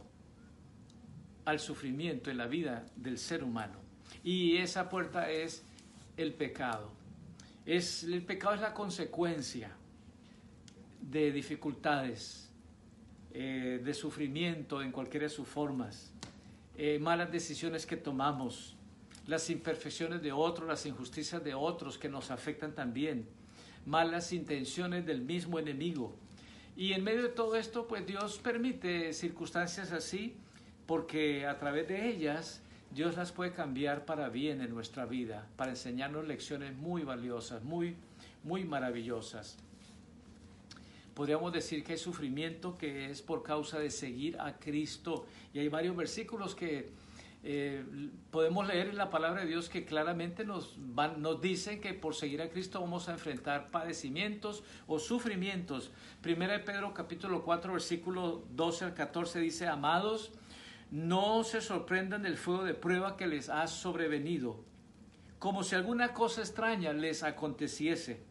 al 1.44 1.58
sufrimiento 1.58 2.30
en 2.30 2.38
la 2.38 2.46
vida 2.46 2.86
del 2.94 3.18
ser 3.18 3.42
humano. 3.42 3.80
Y 4.22 4.58
esa 4.58 4.88
puerta 4.88 5.28
es 5.28 5.64
el 6.16 6.32
pecado. 6.34 7.01
Es, 7.64 8.02
el 8.04 8.22
pecado 8.22 8.54
es 8.54 8.60
la 8.60 8.74
consecuencia 8.74 9.70
de 11.00 11.30
dificultades, 11.30 12.50
eh, 13.32 13.80
de 13.82 13.94
sufrimiento 13.94 14.82
en 14.82 14.92
cualquiera 14.92 15.24
de 15.24 15.30
sus 15.30 15.46
formas, 15.46 16.12
eh, 16.76 16.98
malas 16.98 17.30
decisiones 17.30 17.86
que 17.86 17.96
tomamos, 17.96 18.76
las 19.26 19.48
imperfecciones 19.50 20.22
de 20.22 20.32
otros, 20.32 20.66
las 20.66 20.84
injusticias 20.86 21.42
de 21.44 21.54
otros 21.54 21.98
que 21.98 22.08
nos 22.08 22.30
afectan 22.30 22.74
también, 22.74 23.28
malas 23.86 24.32
intenciones 24.32 25.06
del 25.06 25.22
mismo 25.22 25.58
enemigo. 25.58 26.14
Y 26.76 26.92
en 26.92 27.04
medio 27.04 27.22
de 27.22 27.28
todo 27.28 27.56
esto, 27.56 27.86
pues 27.86 28.06
Dios 28.06 28.38
permite 28.38 29.12
circunstancias 29.12 29.92
así, 29.92 30.34
porque 30.86 31.46
a 31.46 31.58
través 31.58 31.86
de 31.88 32.08
ellas 32.08 32.62
Dios 32.94 33.16
las 33.16 33.32
puede 33.32 33.52
cambiar 33.52 34.04
para 34.04 34.28
bien 34.28 34.60
en 34.60 34.74
nuestra 34.74 35.06
vida, 35.06 35.46
para 35.56 35.70
enseñarnos 35.70 36.26
lecciones 36.26 36.76
muy 36.76 37.04
valiosas, 37.04 37.64
muy, 37.64 37.96
muy 38.44 38.64
maravillosas. 38.64 39.56
Podríamos 41.14 41.54
decir 41.54 41.84
que 41.84 41.92
hay 41.92 41.98
sufrimiento 41.98 42.76
que 42.76 43.10
es 43.10 43.22
por 43.22 43.42
causa 43.42 43.78
de 43.78 43.90
seguir 43.90 44.38
a 44.38 44.58
Cristo. 44.58 45.26
Y 45.54 45.58
hay 45.58 45.68
varios 45.68 45.96
versículos 45.96 46.54
que 46.54 46.90
eh, 47.44 47.82
podemos 48.30 48.66
leer 48.66 48.88
en 48.88 48.96
la 48.96 49.08
palabra 49.08 49.40
de 49.40 49.46
Dios 49.46 49.70
que 49.70 49.84
claramente 49.86 50.44
nos, 50.44 50.74
van, 50.76 51.20
nos 51.22 51.40
dicen 51.40 51.80
que 51.80 51.94
por 51.94 52.14
seguir 52.14 52.42
a 52.42 52.50
Cristo 52.50 52.80
vamos 52.80 53.08
a 53.08 53.12
enfrentar 53.12 53.70
padecimientos 53.70 54.64
o 54.86 54.98
sufrimientos. 54.98 55.90
Primera 56.20 56.52
de 56.52 56.60
Pedro 56.60 56.92
capítulo 56.92 57.42
4 57.42 57.72
versículo 57.72 58.44
12 58.50 58.84
al 58.84 58.94
14 58.94 59.40
dice, 59.40 59.66
amados, 59.66 60.32
no 60.92 61.42
se 61.42 61.62
sorprendan 61.62 62.22
del 62.22 62.36
fuego 62.36 62.64
de 62.64 62.74
prueba 62.74 63.16
que 63.16 63.26
les 63.26 63.48
ha 63.48 63.66
sobrevenido, 63.66 64.62
como 65.38 65.64
si 65.64 65.74
alguna 65.74 66.12
cosa 66.12 66.42
extraña 66.42 66.92
les 66.92 67.22
aconteciese, 67.22 68.22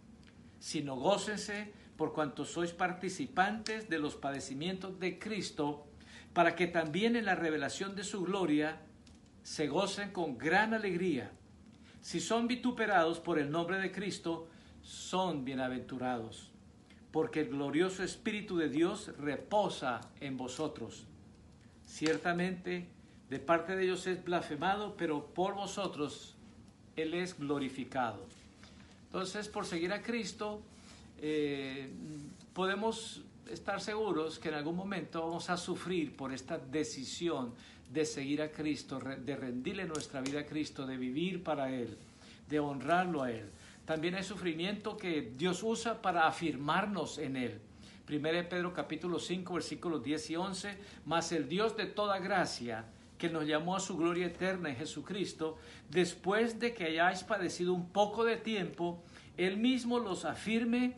sino 0.59 0.95
gócense 0.95 1.73
por 1.97 2.13
cuanto 2.13 2.45
sois 2.45 2.71
participantes 2.71 3.89
de 3.89 3.97
los 3.97 4.15
padecimientos 4.15 4.99
de 4.99 5.17
Cristo, 5.17 5.87
para 6.33 6.55
que 6.55 6.67
también 6.67 7.15
en 7.15 7.25
la 7.25 7.33
revelación 7.33 7.95
de 7.95 8.03
su 8.03 8.21
gloria 8.21 8.79
se 9.41 9.67
gocen 9.67 10.11
con 10.11 10.37
gran 10.37 10.75
alegría. 10.75 11.31
Si 11.99 12.19
son 12.19 12.47
vituperados 12.47 13.19
por 13.19 13.39
el 13.39 13.49
nombre 13.49 13.79
de 13.79 13.91
Cristo, 13.91 14.47
son 14.83 15.45
bienaventurados, 15.45 16.51
porque 17.11 17.39
el 17.41 17.49
glorioso 17.49 18.03
Espíritu 18.03 18.57
de 18.57 18.69
Dios 18.69 19.11
reposa 19.17 20.01
en 20.19 20.37
vosotros. 20.37 21.07
Ciertamente, 21.91 22.87
de 23.29 23.39
parte 23.39 23.75
de 23.75 23.83
ellos 23.83 24.07
es 24.07 24.23
blasfemado, 24.23 24.95
pero 24.95 25.25
por 25.25 25.55
vosotros 25.55 26.35
Él 26.95 27.13
es 27.13 27.37
glorificado. 27.37 28.25
Entonces, 29.07 29.49
por 29.49 29.65
seguir 29.65 29.91
a 29.91 30.01
Cristo, 30.01 30.61
eh, 31.21 31.89
podemos 32.53 33.23
estar 33.49 33.81
seguros 33.81 34.39
que 34.39 34.47
en 34.47 34.55
algún 34.55 34.77
momento 34.77 35.21
vamos 35.21 35.49
a 35.49 35.57
sufrir 35.57 36.15
por 36.15 36.31
esta 36.31 36.57
decisión 36.57 37.53
de 37.91 38.05
seguir 38.05 38.41
a 38.41 38.49
Cristo, 38.49 38.97
de 38.97 39.35
rendirle 39.35 39.83
nuestra 39.83 40.21
vida 40.21 40.39
a 40.39 40.45
Cristo, 40.45 40.87
de 40.87 40.95
vivir 40.95 41.43
para 41.43 41.73
Él, 41.73 41.97
de 42.47 42.59
honrarlo 42.61 43.21
a 43.21 43.31
Él. 43.31 43.49
También 43.85 44.15
hay 44.15 44.23
sufrimiento 44.23 44.95
que 44.95 45.33
Dios 45.35 45.61
usa 45.61 46.01
para 46.01 46.25
afirmarnos 46.25 47.17
en 47.17 47.35
Él. 47.35 47.59
1 48.11 48.49
Pedro 48.49 48.73
capítulo 48.73 49.19
5 49.19 49.53
versículos 49.53 50.03
10 50.03 50.31
y 50.31 50.35
11, 50.35 50.77
mas 51.05 51.31
el 51.31 51.47
Dios 51.47 51.77
de 51.77 51.85
toda 51.85 52.19
gracia, 52.19 52.83
que 53.17 53.29
nos 53.29 53.47
llamó 53.47 53.77
a 53.77 53.79
su 53.79 53.95
gloria 53.95 54.25
eterna 54.25 54.69
en 54.69 54.75
Jesucristo, 54.75 55.57
después 55.89 56.59
de 56.59 56.73
que 56.73 56.83
hayáis 56.83 57.23
padecido 57.23 57.73
un 57.73 57.89
poco 57.89 58.25
de 58.25 58.35
tiempo, 58.35 59.01
Él 59.37 59.55
mismo 59.55 59.99
los 59.99 60.25
afirme, 60.25 60.97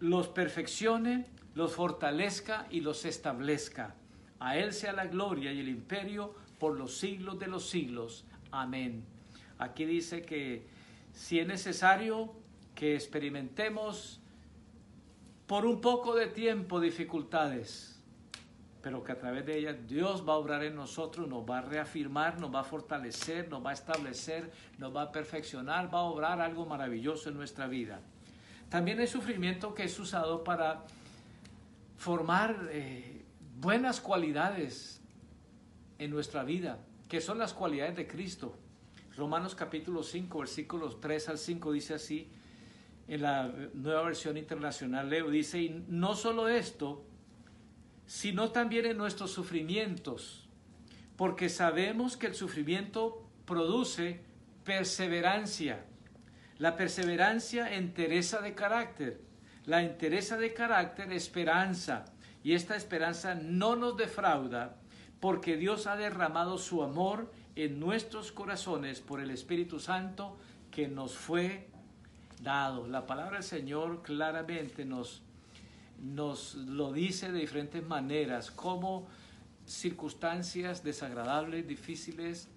los 0.00 0.28
perfeccione, 0.28 1.26
los 1.54 1.74
fortalezca 1.74 2.66
y 2.70 2.80
los 2.80 3.04
establezca. 3.04 3.94
A 4.38 4.56
Él 4.56 4.72
sea 4.72 4.94
la 4.94 5.06
gloria 5.06 5.52
y 5.52 5.60
el 5.60 5.68
imperio 5.68 6.34
por 6.58 6.78
los 6.78 6.96
siglos 6.96 7.38
de 7.38 7.48
los 7.48 7.68
siglos. 7.68 8.24
Amén. 8.50 9.04
Aquí 9.58 9.84
dice 9.84 10.22
que 10.22 10.66
si 11.12 11.40
es 11.40 11.46
necesario 11.46 12.32
que 12.74 12.94
experimentemos 12.94 14.21
por 15.52 15.66
un 15.66 15.82
poco 15.82 16.14
de 16.14 16.28
tiempo 16.28 16.80
dificultades, 16.80 18.00
pero 18.80 19.04
que 19.04 19.12
a 19.12 19.18
través 19.18 19.44
de 19.44 19.58
ellas 19.58 19.76
Dios 19.86 20.26
va 20.26 20.32
a 20.32 20.36
obrar 20.36 20.64
en 20.64 20.74
nosotros, 20.74 21.28
nos 21.28 21.44
va 21.44 21.58
a 21.58 21.60
reafirmar, 21.60 22.40
nos 22.40 22.54
va 22.54 22.60
a 22.60 22.64
fortalecer, 22.64 23.50
nos 23.50 23.62
va 23.62 23.68
a 23.68 23.72
establecer, 23.74 24.50
nos 24.78 24.96
va 24.96 25.02
a 25.02 25.12
perfeccionar, 25.12 25.94
va 25.94 25.98
a 25.98 26.04
obrar 26.04 26.40
algo 26.40 26.64
maravilloso 26.64 27.28
en 27.28 27.36
nuestra 27.36 27.66
vida. 27.66 28.00
También 28.70 28.98
el 28.98 29.08
sufrimiento 29.08 29.74
que 29.74 29.84
es 29.84 29.98
usado 30.00 30.42
para 30.42 30.86
formar 31.98 32.70
eh, 32.70 33.22
buenas 33.60 34.00
cualidades 34.00 35.02
en 35.98 36.12
nuestra 36.12 36.44
vida, 36.44 36.78
que 37.10 37.20
son 37.20 37.36
las 37.36 37.52
cualidades 37.52 37.94
de 37.94 38.06
Cristo. 38.06 38.56
Romanos 39.18 39.54
capítulo 39.54 40.02
5, 40.02 40.38
versículos 40.38 40.98
3 40.98 41.28
al 41.28 41.36
5 41.36 41.72
dice 41.72 41.92
así, 41.92 42.32
en 43.08 43.22
la 43.22 43.52
nueva 43.74 44.02
versión 44.02 44.36
internacional 44.36 45.10
leo, 45.10 45.30
dice, 45.30 45.60
y 45.60 45.84
no 45.88 46.14
solo 46.14 46.48
esto, 46.48 47.04
sino 48.06 48.50
también 48.50 48.86
en 48.86 48.96
nuestros 48.96 49.30
sufrimientos, 49.30 50.48
porque 51.16 51.48
sabemos 51.48 52.16
que 52.16 52.26
el 52.28 52.34
sufrimiento 52.34 53.26
produce 53.44 54.20
perseverancia. 54.64 55.84
La 56.58 56.76
perseverancia 56.76 57.74
entereza 57.74 58.40
de 58.40 58.54
carácter, 58.54 59.20
la 59.64 59.82
entereza 59.82 60.36
de 60.36 60.54
carácter 60.54 61.12
esperanza 61.12 62.04
y 62.42 62.54
esta 62.54 62.76
esperanza 62.76 63.34
no 63.34 63.76
nos 63.76 63.96
defrauda 63.96 64.76
porque 65.20 65.56
Dios 65.56 65.86
ha 65.86 65.96
derramado 65.96 66.58
su 66.58 66.82
amor 66.82 67.30
en 67.54 67.78
nuestros 67.78 68.32
corazones 68.32 69.00
por 69.00 69.20
el 69.20 69.30
Espíritu 69.30 69.78
Santo 69.78 70.36
que 70.70 70.88
nos 70.88 71.14
fue 71.14 71.68
dado. 72.42 72.86
La 72.86 73.06
palabra 73.06 73.34
del 73.34 73.44
Señor 73.44 74.02
claramente 74.02 74.84
nos, 74.84 75.22
nos 76.00 76.54
lo 76.54 76.92
dice 76.92 77.30
de 77.30 77.40
diferentes 77.40 77.84
maneras, 77.84 78.50
cómo 78.50 79.06
circunstancias 79.66 80.82
desagradables, 80.82 81.66
difíciles, 81.66 82.48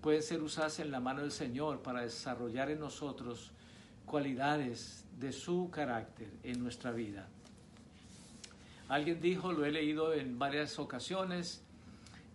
pueden 0.00 0.22
ser 0.22 0.42
usadas 0.42 0.80
en 0.80 0.90
la 0.90 1.00
mano 1.00 1.22
del 1.22 1.32
Señor 1.32 1.82
para 1.82 2.02
desarrollar 2.02 2.70
en 2.70 2.80
nosotros 2.80 3.52
cualidades 4.04 5.04
de 5.18 5.32
su 5.32 5.70
carácter 5.70 6.28
en 6.42 6.62
nuestra 6.62 6.90
vida. 6.90 7.28
Alguien 8.88 9.20
dijo, 9.20 9.52
lo 9.52 9.64
he 9.64 9.70
leído 9.70 10.12
en 10.12 10.38
varias 10.38 10.78
ocasiones 10.78 11.62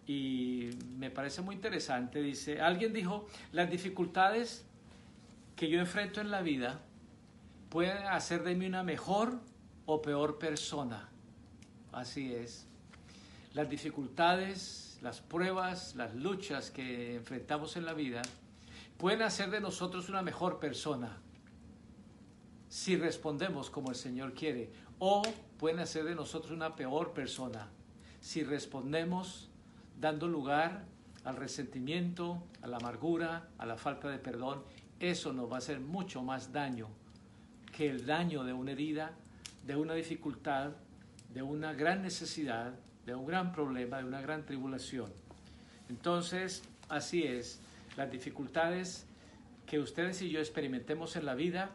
y 0.07 0.69
me 0.97 1.11
parece 1.11 1.41
muy 1.41 1.55
interesante, 1.55 2.21
dice, 2.21 2.61
alguien 2.61 2.93
dijo, 2.93 3.27
las 3.51 3.69
dificultades 3.69 4.65
que 5.55 5.69
yo 5.69 5.79
enfrento 5.79 6.21
en 6.21 6.31
la 6.31 6.41
vida 6.41 6.81
pueden 7.69 8.05
hacer 8.07 8.43
de 8.43 8.55
mí 8.55 8.65
una 8.65 8.83
mejor 8.83 9.39
o 9.85 10.01
peor 10.01 10.37
persona. 10.37 11.09
Así 11.91 12.33
es. 12.33 12.67
Las 13.53 13.69
dificultades, 13.69 14.99
las 15.01 15.21
pruebas, 15.21 15.95
las 15.95 16.15
luchas 16.15 16.71
que 16.71 17.15
enfrentamos 17.15 17.75
en 17.77 17.85
la 17.85 17.93
vida 17.93 18.21
pueden 18.97 19.21
hacer 19.21 19.49
de 19.49 19.61
nosotros 19.61 20.09
una 20.09 20.21
mejor 20.21 20.59
persona 20.59 21.17
si 22.69 22.97
respondemos 22.97 23.69
como 23.69 23.89
el 23.89 23.95
Señor 23.95 24.33
quiere 24.33 24.71
o 24.99 25.23
pueden 25.57 25.79
hacer 25.79 26.03
de 26.03 26.15
nosotros 26.15 26.51
una 26.51 26.75
peor 26.75 27.13
persona 27.13 27.69
si 28.19 28.43
respondemos 28.43 29.49
dando 29.99 30.27
lugar 30.27 30.85
al 31.23 31.35
resentimiento, 31.35 32.43
a 32.61 32.67
la 32.67 32.77
amargura, 32.77 33.49
a 33.57 33.65
la 33.65 33.77
falta 33.77 34.09
de 34.09 34.17
perdón. 34.17 34.63
Eso 34.99 35.33
nos 35.33 35.49
va 35.49 35.55
a 35.55 35.57
hacer 35.59 35.79
mucho 35.79 36.23
más 36.23 36.51
daño 36.51 36.87
que 37.77 37.87
el 37.87 38.07
daño 38.07 38.43
de 38.43 38.53
una 38.53 38.71
herida, 38.71 39.11
de 39.63 39.75
una 39.75 39.93
dificultad, 39.93 40.71
de 41.31 41.43
una 41.43 41.73
gran 41.73 42.01
necesidad, 42.01 42.73
de 43.05 43.13
un 43.13 43.27
gran 43.27 43.51
problema, 43.51 43.99
de 43.99 44.05
una 44.05 44.19
gran 44.19 44.47
tribulación. 44.47 45.13
Entonces, 45.87 46.63
así 46.89 47.21
es, 47.21 47.59
las 47.95 48.09
dificultades 48.09 49.05
que 49.67 49.77
ustedes 49.77 50.23
y 50.23 50.31
yo 50.31 50.39
experimentemos 50.39 51.17
en 51.17 51.25
la 51.27 51.35
vida 51.35 51.69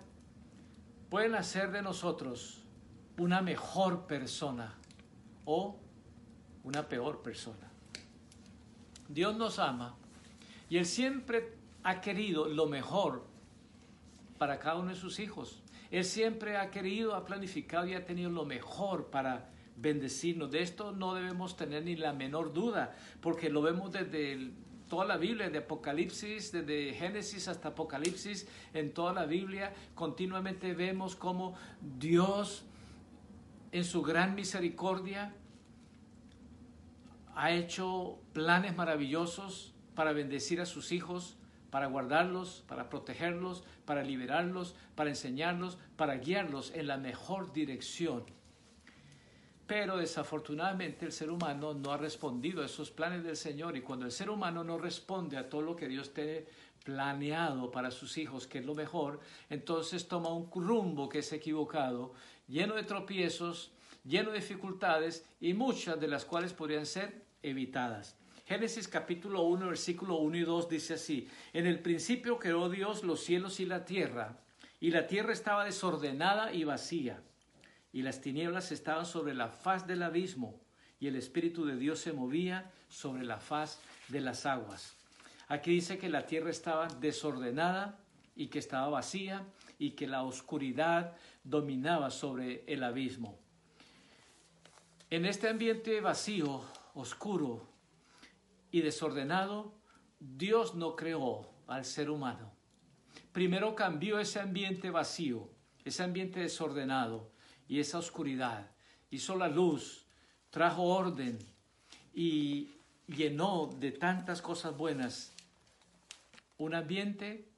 pueden 1.08 1.36
hacer 1.36 1.70
de 1.70 1.82
nosotros 1.82 2.64
una 3.16 3.40
mejor 3.40 4.08
persona 4.08 4.74
o 5.44 5.78
una 6.64 6.88
peor 6.88 7.22
persona. 7.22 7.70
Dios 9.08 9.36
nos 9.36 9.60
ama 9.60 9.94
y 10.68 10.78
Él 10.78 10.86
siempre 10.86 11.52
ha 11.84 12.00
querido 12.00 12.48
lo 12.48 12.66
mejor 12.66 13.24
para 14.36 14.58
cada 14.58 14.78
uno 14.78 14.90
de 14.90 14.96
sus 14.96 15.20
hijos. 15.20 15.62
Él 15.92 16.07
siempre 16.07 16.57
ha 16.57 16.70
querido, 16.70 17.14
ha 17.14 17.26
planificado 17.26 17.87
y 17.87 17.92
ha 17.92 18.07
tenido 18.07 18.31
lo 18.31 18.46
mejor 18.46 19.11
para 19.11 19.50
bendecirnos. 19.76 20.50
De 20.50 20.62
esto 20.62 20.90
no 20.92 21.14
debemos 21.14 21.55
tener 21.55 21.85
ni 21.85 21.96
la 21.96 22.14
menor 22.14 22.55
duda, 22.55 22.96
porque 23.20 23.50
lo 23.50 23.61
vemos 23.61 23.92
desde 23.92 24.52
toda 24.88 25.05
la 25.05 25.18
Biblia, 25.18 25.50
de 25.50 25.59
Apocalipsis, 25.59 26.50
desde 26.50 26.94
Génesis 26.94 27.46
hasta 27.46 27.68
Apocalipsis, 27.68 28.48
en 28.72 28.94
toda 28.94 29.12
la 29.12 29.26
Biblia, 29.26 29.74
continuamente 29.94 30.72
vemos 30.72 31.14
cómo 31.14 31.57
Dios 31.98 32.64
en 33.70 33.85
su 33.85 34.00
gran 34.00 34.35
misericordia 34.35 35.35
ha 37.35 37.50
hecho 37.52 38.18
planes 38.33 38.74
maravillosos 38.76 39.74
para 39.94 40.12
bendecir 40.12 40.59
a 40.62 40.64
sus 40.64 40.90
hijos, 40.90 41.37
para 41.72 41.87
guardarlos, 41.87 42.62
para 42.68 42.90
protegerlos, 42.90 43.64
para 43.87 44.02
liberarlos, 44.02 44.76
para 44.94 45.08
enseñarlos, 45.08 45.78
para 45.96 46.16
guiarlos 46.16 46.70
en 46.74 46.87
la 46.87 46.98
mejor 46.98 47.50
dirección. 47.54 48.24
Pero 49.66 49.96
desafortunadamente 49.96 51.06
el 51.06 51.12
ser 51.12 51.30
humano 51.30 51.72
no 51.72 51.90
ha 51.90 51.96
respondido 51.96 52.61
a 52.61 52.66
esos 52.66 52.90
planes 52.90 53.24
del 53.24 53.38
Señor 53.38 53.74
y 53.74 53.80
cuando 53.80 54.04
el 54.04 54.12
ser 54.12 54.28
humano 54.28 54.62
no 54.62 54.76
responde 54.76 55.38
a 55.38 55.48
todo 55.48 55.62
lo 55.62 55.74
que 55.74 55.88
Dios 55.88 56.12
tiene 56.12 56.44
planeado 56.85 57.70
para 57.70 57.90
sus 57.90 58.18
hijos, 58.18 58.46
que 58.46 58.58
es 58.58 58.66
lo 58.66 58.74
mejor, 58.74 59.20
entonces 59.48 60.06
toma 60.06 60.28
un 60.28 60.50
rumbo 60.52 61.08
que 61.08 61.20
es 61.20 61.32
equivocado 61.32 62.12
lleno 62.48 62.74
de 62.74 62.82
tropiezos, 62.82 63.72
lleno 64.04 64.30
de 64.30 64.40
dificultades 64.40 65.24
y 65.40 65.54
muchas 65.54 65.98
de 65.98 66.08
las 66.08 66.26
cuales 66.26 66.52
podrían 66.52 66.85
ser 66.85 67.24
evitadas. 67.42 68.18
Génesis 68.44 68.88
capítulo 68.88 69.42
1, 69.42 69.68
versículo 69.68 70.16
1 70.16 70.37
y 70.37 70.40
2 70.40 70.68
dice 70.68 70.94
así, 70.94 71.28
en 71.52 71.66
el 71.66 71.78
principio 71.78 72.38
creó 72.38 72.68
Dios 72.68 73.05
los 73.05 73.22
cielos 73.22 73.61
y 73.61 73.66
la 73.66 73.85
tierra, 73.85 74.37
y 74.81 74.90
la 74.90 75.07
tierra 75.07 75.33
estaba 75.33 75.64
desordenada 75.64 76.52
y 76.52 76.64
vacía, 76.64 77.22
y 77.92 78.02
las 78.02 78.20
tinieblas 78.20 78.72
estaban 78.72 79.07
sobre 79.07 79.33
la 79.35 79.48
faz 79.48 79.87
del 79.87 80.02
abismo, 80.02 80.61
y 80.98 81.07
el 81.07 81.16
Espíritu 81.16 81.64
de 81.64 81.76
Dios 81.76 82.00
se 82.00 82.12
movía 82.12 82.70
sobre 82.88 83.24
la 83.24 83.38
faz 83.38 83.81
de 84.09 84.20
las 84.20 84.44
aguas. 84.44 84.96
Aquí 85.46 85.70
dice 85.70 85.98
que 85.98 86.09
la 86.09 86.26
tierra 86.26 86.50
estaba 86.50 86.88
desordenada 86.88 87.98
y 88.35 88.48
que 88.48 88.59
estaba 88.59 88.88
vacía 88.88 89.44
y 89.78 89.90
que 89.90 90.07
la 90.07 90.22
oscuridad 90.22 91.16
dominaba 91.44 92.11
sobre 92.11 92.64
el 92.66 92.83
abismo. 92.83 93.38
En 95.11 95.26
este 95.26 95.48
ambiente 95.48 96.00
vacío, 96.00 96.64
oscuro 96.94 97.71
y 98.72 98.80
desordenado, 98.80 99.74
Dios 100.18 100.74
no 100.74 100.96
creó 100.96 101.48
al 101.68 101.85
ser 101.85 102.11
humano. 102.11 102.50
Primero 103.32 103.76
cambió 103.76 104.18
ese 104.18 104.40
ambiente 104.40 104.90
vacío, 104.90 105.48
ese 105.85 106.02
ambiente 106.02 106.40
desordenado 106.40 107.30
y 107.68 107.78
esa 107.78 107.98
oscuridad. 107.98 108.70
Hizo 109.11 109.37
la 109.37 109.48
luz, 109.48 110.06
trajo 110.50 110.82
orden 110.82 111.38
y 112.14 112.70
llenó 113.06 113.70
de 113.78 113.92
tantas 113.92 114.42
cosas 114.42 114.76
buenas 114.76 115.32
un 116.58 116.74
ambiente 116.74 117.48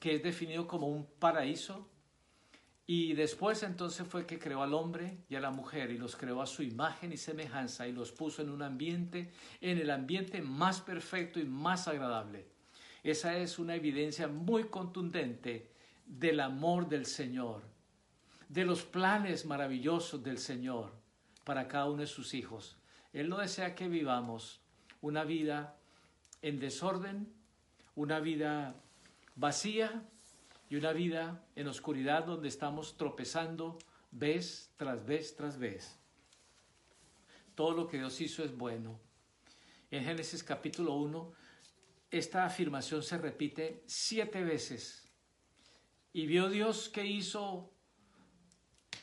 que 0.00 0.14
es 0.14 0.22
definido 0.22 0.66
como 0.66 0.86
un 0.86 1.06
paraíso 1.18 1.88
y 2.86 3.14
después 3.14 3.62
entonces 3.62 4.06
fue 4.06 4.26
que 4.26 4.38
creó 4.38 4.62
al 4.62 4.74
hombre 4.74 5.18
y 5.28 5.36
a 5.36 5.40
la 5.40 5.50
mujer 5.50 5.90
y 5.90 5.96
los 5.96 6.16
creó 6.16 6.42
a 6.42 6.46
su 6.46 6.62
imagen 6.62 7.12
y 7.12 7.16
semejanza 7.16 7.88
y 7.88 7.92
los 7.92 8.12
puso 8.12 8.42
en 8.42 8.50
un 8.50 8.62
ambiente, 8.62 9.32
en 9.62 9.78
el 9.78 9.90
ambiente 9.90 10.42
más 10.42 10.82
perfecto 10.82 11.40
y 11.40 11.44
más 11.44 11.88
agradable. 11.88 12.46
Esa 13.02 13.38
es 13.38 13.58
una 13.58 13.74
evidencia 13.74 14.28
muy 14.28 14.64
contundente 14.64 15.70
del 16.06 16.40
amor 16.40 16.88
del 16.88 17.06
Señor, 17.06 17.62
de 18.50 18.66
los 18.66 18.82
planes 18.82 19.46
maravillosos 19.46 20.22
del 20.22 20.38
Señor 20.38 20.92
para 21.44 21.68
cada 21.68 21.86
uno 21.86 22.02
de 22.02 22.06
sus 22.06 22.34
hijos. 22.34 22.76
Él 23.14 23.30
no 23.30 23.38
desea 23.38 23.74
que 23.74 23.88
vivamos 23.88 24.60
una 25.00 25.24
vida 25.24 25.76
en 26.42 26.58
desorden, 26.58 27.32
una 27.94 28.20
vida 28.20 28.74
vacía, 29.36 30.02
y 30.68 30.76
una 30.76 30.92
vida 30.92 31.44
en 31.56 31.68
oscuridad 31.68 32.24
donde 32.24 32.48
estamos 32.48 32.96
tropezando 32.96 33.78
vez 34.10 34.72
tras 34.76 35.04
vez 35.04 35.36
tras 35.36 35.58
vez. 35.58 35.98
Todo 37.54 37.72
lo 37.72 37.86
que 37.86 37.98
Dios 37.98 38.20
hizo 38.20 38.42
es 38.44 38.56
bueno. 38.56 38.98
En 39.90 40.04
Génesis 40.04 40.42
capítulo 40.42 40.94
1, 40.94 41.32
esta 42.10 42.44
afirmación 42.44 43.02
se 43.02 43.18
repite 43.18 43.82
siete 43.86 44.42
veces. 44.42 45.08
Y 46.12 46.26
vio 46.26 46.48
Dios 46.48 46.88
que 46.88 47.04
hizo 47.04 47.72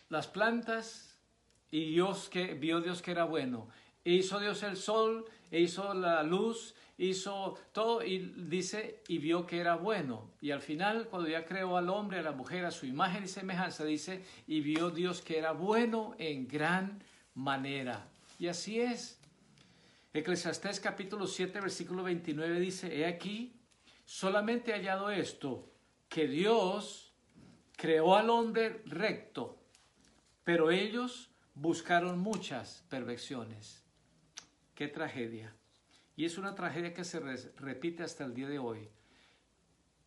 las 0.10 0.28
plantas 0.28 1.20
y 1.70 1.92
Dios 1.92 2.30
que 2.30 2.54
vio 2.54 2.82
Dios 2.82 3.02
que 3.02 3.12
era 3.12 3.24
bueno. 3.24 3.70
E 4.04 4.14
hizo 4.14 4.40
Dios 4.40 4.64
el 4.64 4.78
sol, 4.78 5.26
e 5.52 5.60
hizo 5.60 5.94
la 5.94 6.24
luz, 6.24 6.76
hizo 7.06 7.58
todo 7.72 8.04
y 8.04 8.20
dice, 8.38 9.02
y 9.08 9.18
vio 9.18 9.48
que 9.48 9.60
era 9.60 9.76
bueno. 9.76 10.32
Y 10.40 10.52
al 10.52 10.62
final, 10.62 11.08
cuando 11.08 11.28
ya 11.28 11.46
creó 11.46 11.78
al 11.78 11.90
hombre, 11.90 12.20
a 12.20 12.24
la 12.24 12.32
mujer, 12.32 12.66
a 12.66 12.72
su 12.72 12.86
imagen 12.86 13.24
y 13.24 13.28
semejanza, 13.28 13.84
dice, 13.84 14.24
y 14.48 14.62
vio 14.62 14.92
Dios 14.92 15.22
que 15.22 15.38
era 15.38 15.52
bueno 15.52 16.16
en 16.20 16.48
gran 16.48 17.04
manera. 17.34 18.08
Y 18.38 18.48
así 18.48 18.80
es. 18.80 19.20
Eclesiastés 20.14 20.80
capítulo 20.80 21.26
7, 21.26 21.60
versículo 21.62 22.04
29 22.04 22.60
dice, 22.60 23.00
he 23.00 23.06
aquí, 23.06 23.54
solamente 24.06 24.74
hallado 24.74 25.10
esto, 25.10 25.70
que 26.10 26.28
Dios 26.28 27.14
creó 27.78 28.16
al 28.16 28.30
hombre 28.30 28.84
recto, 28.86 29.58
pero 30.44 30.70
ellos 30.70 31.32
buscaron 31.56 32.20
muchas 32.20 32.84
perversiones. 32.90 33.84
Qué 34.76 34.88
tragedia. 34.88 35.56
Y 36.16 36.26
es 36.26 36.38
una 36.38 36.56
tragedia 36.56 36.94
que 36.94 37.04
se 37.04 37.20
repite 37.20 38.04
hasta 38.04 38.26
el 38.26 38.34
día 38.34 38.48
de 38.48 38.60
hoy. 38.60 38.90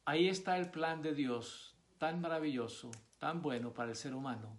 Ahí 0.04 0.28
está 0.28 0.58
el 0.58 0.70
plan 0.70 1.02
de 1.02 1.14
Dios, 1.14 1.74
tan 1.98 2.20
maravilloso, 2.20 2.90
tan 3.18 3.40
bueno 3.40 3.72
para 3.72 3.90
el 3.90 3.96
ser 3.96 4.14
humano. 4.14 4.58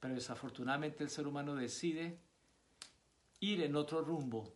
Pero 0.00 0.14
desafortunadamente 0.14 1.04
el 1.04 1.10
ser 1.10 1.26
humano 1.26 1.54
decide 1.54 2.20
ir 3.38 3.62
en 3.62 3.76
otro 3.76 4.02
rumbo, 4.02 4.52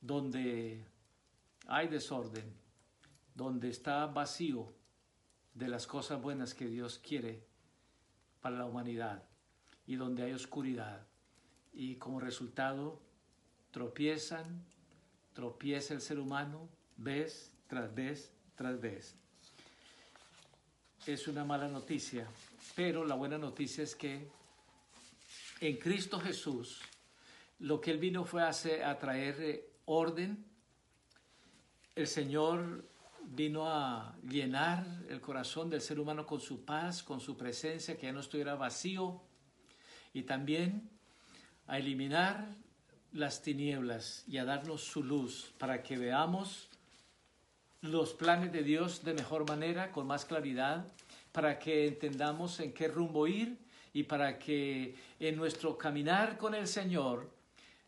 donde 0.00 0.86
hay 1.66 1.88
desorden, 1.88 2.54
donde 3.34 3.68
está 3.68 4.06
vacío 4.06 4.72
de 5.54 5.68
las 5.68 5.86
cosas 5.86 6.22
buenas 6.22 6.54
que 6.54 6.66
Dios 6.66 6.98
quiere 6.98 7.46
para 8.40 8.58
la 8.58 8.66
humanidad 8.66 9.24
y 9.86 9.96
donde 9.96 10.22
hay 10.22 10.32
oscuridad. 10.32 11.06
Y 11.72 11.96
como 11.96 12.20
resultado 12.20 13.02
tropiezan, 13.70 14.64
tropieza 15.32 15.94
el 15.94 16.00
ser 16.00 16.18
humano 16.18 16.68
vez 16.96 17.52
tras 17.66 17.94
vez 17.94 18.32
tras 18.58 18.80
vez. 18.80 19.14
Es 21.06 21.28
una 21.28 21.44
mala 21.44 21.68
noticia, 21.68 22.26
pero 22.74 23.04
la 23.04 23.14
buena 23.14 23.38
noticia 23.38 23.84
es 23.84 23.94
que 23.94 24.28
en 25.60 25.76
Cristo 25.76 26.18
Jesús 26.18 26.82
lo 27.60 27.80
que 27.80 27.92
Él 27.92 27.98
vino 27.98 28.24
fue 28.24 28.42
a, 28.42 28.98
traer 28.98 29.40
eh, 29.40 29.70
orden. 29.84 30.44
El 31.94 32.06
Señor 32.06 32.84
vino 33.24 33.68
a 33.68 34.16
llenar 34.28 34.86
el 35.08 35.20
corazón 35.20 35.70
del 35.70 35.80
ser 35.80 36.00
humano 36.00 36.26
con 36.26 36.40
su 36.40 36.64
paz, 36.64 37.02
con 37.02 37.20
su 37.20 37.36
presencia, 37.36 37.96
que 37.96 38.06
ya 38.06 38.12
no 38.12 38.20
estuviera 38.20 38.54
vacío, 38.54 39.22
y 40.12 40.22
también 40.22 40.90
a 41.66 41.78
eliminar 41.78 42.56
las 43.12 43.42
tinieblas 43.42 44.24
y 44.28 44.38
a 44.38 44.44
darnos 44.44 44.82
su 44.82 45.02
luz 45.02 45.52
para 45.58 45.82
que 45.82 45.96
veamos 45.96 46.68
los 47.80 48.12
planes 48.12 48.52
de 48.52 48.62
Dios 48.62 49.04
de 49.04 49.14
mejor 49.14 49.48
manera, 49.48 49.92
con 49.92 50.06
más 50.06 50.24
claridad, 50.24 50.86
para 51.32 51.58
que 51.58 51.86
entendamos 51.86 52.58
en 52.60 52.72
qué 52.72 52.88
rumbo 52.88 53.26
ir 53.26 53.58
y 53.92 54.02
para 54.04 54.38
que 54.38 54.96
en 55.20 55.36
nuestro 55.36 55.78
caminar 55.78 56.38
con 56.38 56.54
el 56.54 56.66
Señor, 56.66 57.30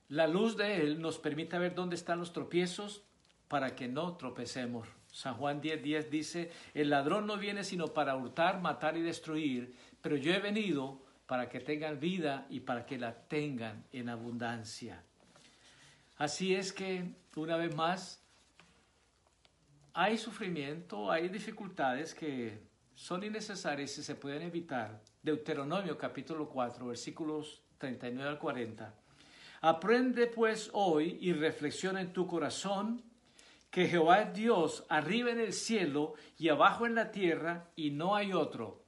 la 0.08 0.26
luz 0.26 0.56
de 0.56 0.82
Él 0.82 1.00
nos 1.00 1.18
permita 1.18 1.58
ver 1.58 1.74
dónde 1.74 1.96
están 1.96 2.18
los 2.18 2.32
tropiezos 2.32 3.02
para 3.48 3.74
que 3.74 3.88
no 3.88 4.16
tropecemos. 4.16 4.88
San 5.12 5.34
Juan 5.34 5.60
10:10 5.60 5.82
10 5.82 6.10
dice, 6.10 6.50
el 6.72 6.90
ladrón 6.90 7.26
no 7.26 7.36
viene 7.36 7.64
sino 7.64 7.88
para 7.88 8.16
hurtar, 8.16 8.60
matar 8.60 8.96
y 8.96 9.02
destruir, 9.02 9.74
pero 10.00 10.16
yo 10.16 10.32
he 10.32 10.38
venido 10.38 11.02
para 11.26 11.48
que 11.48 11.60
tengan 11.60 12.00
vida 12.00 12.46
y 12.48 12.60
para 12.60 12.86
que 12.86 12.98
la 12.98 13.14
tengan 13.14 13.84
en 13.92 14.08
abundancia. 14.08 15.02
Así 16.20 16.54
es 16.54 16.74
que, 16.74 17.14
una 17.34 17.56
vez 17.56 17.74
más, 17.74 18.22
hay 19.94 20.18
sufrimiento, 20.18 21.10
hay 21.10 21.30
dificultades 21.30 22.14
que 22.14 22.58
son 22.94 23.24
innecesarias 23.24 23.96
y 23.96 24.02
se 24.02 24.16
pueden 24.16 24.42
evitar. 24.42 25.00
Deuteronomio 25.22 25.96
capítulo 25.96 26.46
4, 26.50 26.88
versículos 26.88 27.62
39 27.78 28.28
al 28.32 28.38
40. 28.38 28.94
Aprende 29.62 30.26
pues 30.26 30.68
hoy 30.74 31.16
y 31.22 31.32
reflexiona 31.32 32.02
en 32.02 32.12
tu 32.12 32.26
corazón 32.26 33.02
que 33.70 33.88
Jehová 33.88 34.20
es 34.20 34.34
Dios 34.34 34.84
arriba 34.90 35.30
en 35.30 35.40
el 35.40 35.54
cielo 35.54 36.12
y 36.36 36.50
abajo 36.50 36.84
en 36.84 36.96
la 36.96 37.12
tierra 37.12 37.70
y 37.76 37.92
no 37.92 38.14
hay 38.14 38.34
otro. 38.34 38.84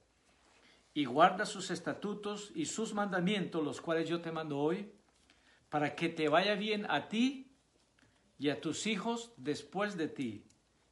Y 0.93 1.05
guarda 1.05 1.47
sus 1.47 1.71
estatutos 1.71 2.51
y 2.53 2.67
sus 2.67 2.93
mandamientos, 2.93 3.63
los 3.63 3.81
cuales 3.81 4.07
yo 4.07 4.21
te 4.21 4.31
mando 4.31 4.59
hoy, 4.59 4.93
para 5.73 5.95
que 5.95 6.07
te 6.07 6.29
vaya 6.29 6.53
bien 6.53 6.85
a 6.87 7.09
ti 7.09 7.51
y 8.37 8.49
a 8.49 8.61
tus 8.61 8.85
hijos 8.85 9.33
después 9.37 9.97
de 9.97 10.07
ti, 10.07 10.45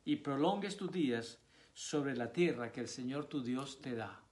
y 0.03 0.15
prolongues 0.15 0.75
tus 0.75 0.91
días 0.91 1.37
sobre 1.75 2.17
la 2.17 2.33
tierra 2.33 2.71
que 2.71 2.81
el 2.81 2.87
Señor 2.87 3.25
tu 3.25 3.43
Dios 3.43 3.79
te 3.79 3.93
da. 3.93 4.23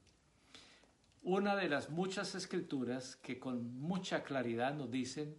Una 1.22 1.56
de 1.56 1.70
las 1.70 1.92
muchas 1.92 2.34
escrituras 2.34 3.16
que 3.18 3.38
con 3.38 3.80
mucha 3.80 4.24
claridad 4.24 4.74
nos 4.74 4.90
dicen 4.90 5.38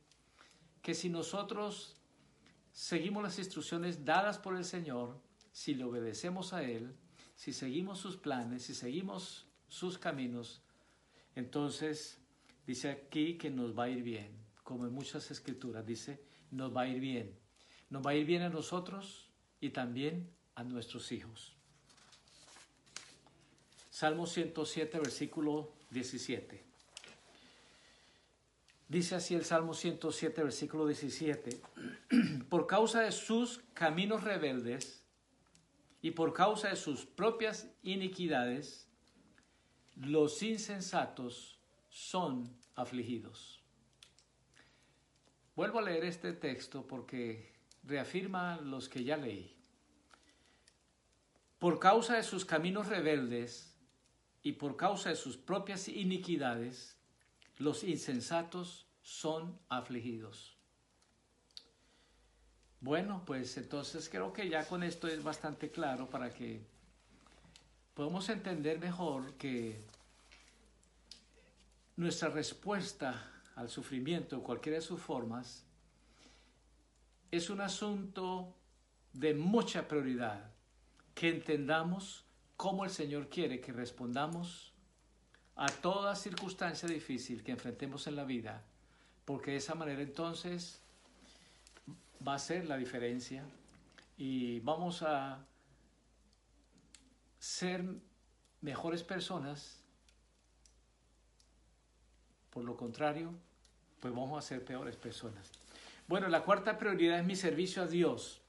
que 0.81 0.94
si 0.94 1.09
nosotros 1.09 1.96
seguimos 2.70 3.25
las 3.25 3.37
instrucciones 3.40 4.05
dadas 4.05 4.38
por 4.38 4.57
el 4.57 4.64
Señor, 4.64 5.20
si 5.51 5.75
le 5.75 5.83
obedecemos 5.83 6.53
a 6.53 6.62
Él, 6.62 6.94
si 7.35 7.53
seguimos 7.53 7.99
sus 7.99 8.16
planes, 8.16 8.62
si 8.62 8.75
seguimos 8.75 9.49
sus 9.66 9.99
caminos, 9.99 10.62
entonces 11.35 12.20
dice 12.64 12.90
aquí 12.90 13.37
que 13.37 13.51
nos 13.51 13.77
va 13.77 13.85
a 13.85 13.88
ir 13.88 14.05
bien 14.05 14.39
como 14.70 14.87
en 14.87 14.92
muchas 14.92 15.28
escrituras, 15.33 15.85
dice, 15.85 16.20
nos 16.52 16.74
va 16.74 16.83
a 16.83 16.87
ir 16.87 17.00
bien. 17.00 17.37
Nos 17.88 18.06
va 18.06 18.12
a 18.12 18.14
ir 18.14 18.24
bien 18.24 18.42
a 18.42 18.48
nosotros 18.48 19.28
y 19.61 19.70
también 19.70 20.30
a 20.54 20.62
nuestros 20.62 21.11
hijos. 21.11 21.56
Salmo 23.90 24.28
107, 24.28 25.00
versículo 25.00 25.72
17. 25.90 26.62
Dice 28.87 29.16
así 29.16 29.35
el 29.35 29.44
Salmo 29.44 29.74
107, 29.74 30.40
versículo 30.40 30.87
17. 30.87 31.61
por 32.48 32.68
causa 32.68 33.00
de 33.00 33.11
sus 33.11 33.59
caminos 33.74 34.22
rebeldes 34.22 35.02
y 36.00 36.12
por 36.12 36.33
causa 36.33 36.68
de 36.68 36.76
sus 36.76 37.06
propias 37.06 37.66
iniquidades, 37.83 38.87
los 39.96 40.40
insensatos 40.44 41.59
son 41.88 42.56
afligidos. 42.76 43.60
Vuelvo 45.61 45.81
a 45.81 45.83
leer 45.83 46.07
este 46.07 46.33
texto 46.33 46.87
porque 46.87 47.53
reafirma 47.85 48.57
los 48.62 48.88
que 48.88 49.05
ya 49.05 49.18
leí. 49.18 49.55
Por 51.59 51.79
causa 51.79 52.16
de 52.16 52.23
sus 52.23 52.46
caminos 52.46 52.87
rebeldes 52.87 53.77
y 54.42 54.53
por 54.53 54.79
causa 54.79 55.11
de 55.11 55.16
sus 55.16 55.37
propias 55.37 55.87
iniquidades, 55.88 56.96
los 57.59 57.85
insensatos 57.85 58.87
son 59.03 59.61
afligidos. 59.68 60.57
Bueno, 62.81 63.23
pues 63.27 63.55
entonces 63.59 64.09
creo 64.09 64.33
que 64.33 64.49
ya 64.49 64.66
con 64.66 64.83
esto 64.83 65.09
es 65.09 65.23
bastante 65.23 65.70
claro 65.70 66.09
para 66.09 66.31
que 66.31 66.64
podamos 67.92 68.31
entender 68.31 68.79
mejor 68.79 69.35
que 69.35 69.85
nuestra 71.96 72.31
respuesta 72.31 73.39
al 73.61 73.68
sufrimiento, 73.68 74.42
cualquiera 74.42 74.79
de 74.79 74.83
sus 74.83 75.01
formas, 75.01 75.66
es 77.31 77.51
un 77.51 77.61
asunto 77.61 78.57
de 79.12 79.35
mucha 79.35 79.87
prioridad, 79.87 80.51
que 81.14 81.29
entendamos 81.29 82.25
cómo 82.57 82.85
el 82.85 82.90
Señor 82.90 83.29
quiere 83.29 83.61
que 83.61 83.73
respondamos 83.73 84.73
a 85.57 85.66
toda 85.66 86.16
circunstancia 86.16 86.88
difícil 86.88 87.42
que 87.42 87.53
enfrentemos 87.53 88.07
en 88.07 88.16
la 88.16 88.25
vida, 88.25 88.64
porque 89.25 89.53
de 89.53 89.59
esa 89.59 89.75
manera 89.75 90.01
entonces 90.01 90.81
va 92.27 92.35
a 92.35 92.38
ser 92.38 92.66
la 92.66 92.77
diferencia 92.77 93.44
y 94.16 94.61
vamos 94.61 95.03
a 95.03 95.44
ser 97.38 97.85
mejores 98.61 99.03
personas. 99.03 99.79
Por 102.50 102.64
lo 102.64 102.76
contrario, 102.76 103.32
pues 104.00 104.14
vamos 104.14 104.38
a 104.38 104.46
ser 104.46 104.64
peores 104.64 104.96
personas. 104.96 105.50
Bueno, 106.08 106.28
la 106.28 106.42
cuarta 106.42 106.78
prioridad 106.78 107.20
es 107.20 107.24
mi 107.24 107.36
servicio 107.36 107.82
a 107.82 107.86
Dios. 107.86 108.40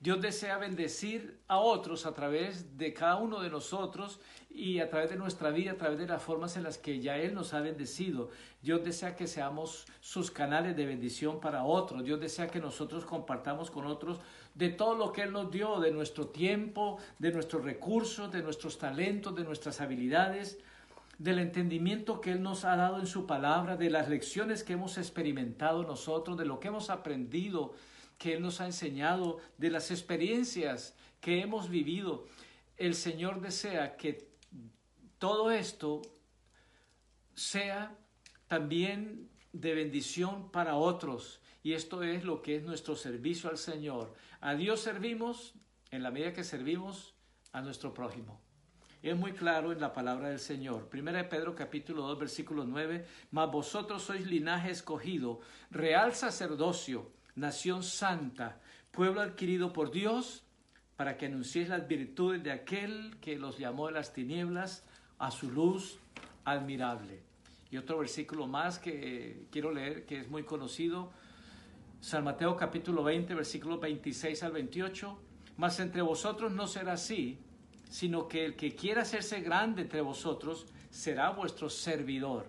Dios 0.00 0.22
desea 0.22 0.56
bendecir 0.56 1.38
a 1.46 1.58
otros 1.58 2.06
a 2.06 2.14
través 2.14 2.78
de 2.78 2.94
cada 2.94 3.16
uno 3.16 3.40
de 3.40 3.50
nosotros 3.50 4.18
y 4.48 4.80
a 4.80 4.88
través 4.88 5.10
de 5.10 5.16
nuestra 5.16 5.50
vida, 5.50 5.72
a 5.72 5.76
través 5.76 5.98
de 5.98 6.06
las 6.06 6.22
formas 6.22 6.56
en 6.56 6.62
las 6.62 6.78
que 6.78 7.00
ya 7.00 7.18
Él 7.18 7.34
nos 7.34 7.52
ha 7.52 7.60
bendecido. 7.60 8.30
Dios 8.62 8.82
desea 8.82 9.14
que 9.14 9.26
seamos 9.26 9.84
sus 10.00 10.30
canales 10.30 10.74
de 10.74 10.86
bendición 10.86 11.38
para 11.38 11.64
otros. 11.64 12.02
Dios 12.02 12.18
desea 12.18 12.48
que 12.48 12.60
nosotros 12.60 13.04
compartamos 13.04 13.70
con 13.70 13.84
otros 13.84 14.20
de 14.54 14.70
todo 14.70 14.94
lo 14.94 15.12
que 15.12 15.22
Él 15.22 15.32
nos 15.32 15.50
dio, 15.50 15.80
de 15.80 15.90
nuestro 15.90 16.28
tiempo, 16.28 16.96
de 17.18 17.32
nuestros 17.32 17.62
recursos, 17.62 18.32
de 18.32 18.42
nuestros 18.42 18.78
talentos, 18.78 19.34
de 19.34 19.44
nuestras 19.44 19.82
habilidades, 19.82 20.58
del 21.20 21.38
entendimiento 21.38 22.22
que 22.22 22.32
Él 22.32 22.42
nos 22.42 22.64
ha 22.64 22.76
dado 22.76 22.98
en 22.98 23.06
su 23.06 23.26
palabra, 23.26 23.76
de 23.76 23.90
las 23.90 24.08
lecciones 24.08 24.64
que 24.64 24.72
hemos 24.72 24.96
experimentado 24.96 25.82
nosotros, 25.82 26.38
de 26.38 26.46
lo 26.46 26.58
que 26.60 26.68
hemos 26.68 26.88
aprendido 26.88 27.74
que 28.16 28.32
Él 28.32 28.42
nos 28.42 28.62
ha 28.62 28.64
enseñado, 28.64 29.36
de 29.58 29.68
las 29.68 29.90
experiencias 29.90 30.96
que 31.20 31.42
hemos 31.42 31.68
vivido. 31.68 32.24
El 32.78 32.94
Señor 32.94 33.42
desea 33.42 33.98
que 33.98 34.30
todo 35.18 35.50
esto 35.50 36.00
sea 37.34 37.94
también 38.48 39.28
de 39.52 39.74
bendición 39.74 40.50
para 40.50 40.76
otros. 40.76 41.42
Y 41.62 41.74
esto 41.74 42.02
es 42.02 42.24
lo 42.24 42.40
que 42.40 42.56
es 42.56 42.62
nuestro 42.62 42.96
servicio 42.96 43.50
al 43.50 43.58
Señor. 43.58 44.14
A 44.40 44.54
Dios 44.54 44.80
servimos 44.80 45.52
en 45.90 46.02
la 46.02 46.10
medida 46.10 46.32
que 46.32 46.44
servimos 46.44 47.14
a 47.52 47.60
nuestro 47.60 47.92
prójimo. 47.92 48.40
Es 49.02 49.16
muy 49.16 49.32
claro 49.32 49.72
en 49.72 49.80
la 49.80 49.94
palabra 49.94 50.28
del 50.28 50.38
Señor. 50.38 50.90
Primera 50.90 51.16
de 51.16 51.24
Pedro 51.24 51.54
capítulo 51.54 52.02
2 52.02 52.18
versículo 52.18 52.64
9, 52.66 53.06
mas 53.30 53.50
vosotros 53.50 54.02
sois 54.02 54.26
linaje 54.26 54.70
escogido, 54.70 55.40
real 55.70 56.12
sacerdocio, 56.12 57.10
nación 57.34 57.82
santa, 57.82 58.60
pueblo 58.90 59.22
adquirido 59.22 59.72
por 59.72 59.90
Dios, 59.90 60.44
para 60.96 61.16
que 61.16 61.24
anunciéis 61.24 61.70
las 61.70 61.88
virtudes 61.88 62.42
de 62.42 62.52
aquel 62.52 63.16
que 63.22 63.38
los 63.38 63.56
llamó 63.56 63.86
de 63.86 63.94
las 63.94 64.12
tinieblas 64.12 64.84
a 65.18 65.30
su 65.30 65.50
luz 65.50 65.98
admirable. 66.44 67.22
Y 67.70 67.78
otro 67.78 68.00
versículo 68.00 68.46
más 68.46 68.78
que 68.78 69.46
quiero 69.50 69.72
leer, 69.72 70.04
que 70.04 70.20
es 70.20 70.28
muy 70.28 70.42
conocido, 70.42 71.10
San 72.02 72.22
Mateo 72.22 72.54
capítulo 72.54 73.02
20, 73.02 73.34
versículo 73.34 73.78
26 73.78 74.42
al 74.42 74.52
28, 74.52 75.18
mas 75.56 75.80
entre 75.80 76.02
vosotros 76.02 76.52
no 76.52 76.66
será 76.66 76.92
así, 76.92 77.38
sino 77.90 78.26
que 78.26 78.46
el 78.46 78.56
que 78.56 78.74
quiera 78.74 79.02
hacerse 79.02 79.42
grande 79.42 79.82
entre 79.82 80.00
vosotros 80.00 80.66
será 80.88 81.28
vuestro 81.30 81.68
servidor. 81.68 82.46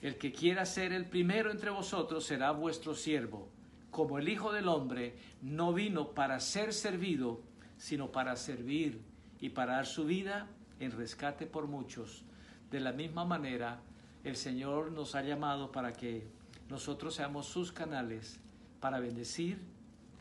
El 0.00 0.16
que 0.16 0.32
quiera 0.32 0.64
ser 0.64 0.92
el 0.92 1.06
primero 1.06 1.50
entre 1.50 1.70
vosotros 1.70 2.24
será 2.24 2.52
vuestro 2.52 2.94
siervo 2.94 3.48
como 3.90 4.18
el 4.18 4.28
Hijo 4.28 4.52
del 4.52 4.68
Hombre 4.68 5.16
no 5.42 5.72
vino 5.72 6.12
para 6.12 6.40
ser 6.40 6.72
servido, 6.72 7.40
sino 7.76 8.12
para 8.12 8.36
servir 8.36 9.00
y 9.40 9.50
para 9.50 9.74
dar 9.74 9.86
su 9.86 10.04
vida 10.04 10.46
en 10.80 10.92
rescate 10.92 11.46
por 11.46 11.66
muchos. 11.66 12.24
De 12.70 12.80
la 12.80 12.92
misma 12.92 13.24
manera, 13.24 13.80
el 14.24 14.36
Señor 14.36 14.92
nos 14.92 15.14
ha 15.14 15.22
llamado 15.22 15.72
para 15.72 15.92
que 15.92 16.28
nosotros 16.68 17.14
seamos 17.14 17.46
sus 17.46 17.72
canales 17.72 18.40
para 18.80 19.00
bendecir 19.00 19.58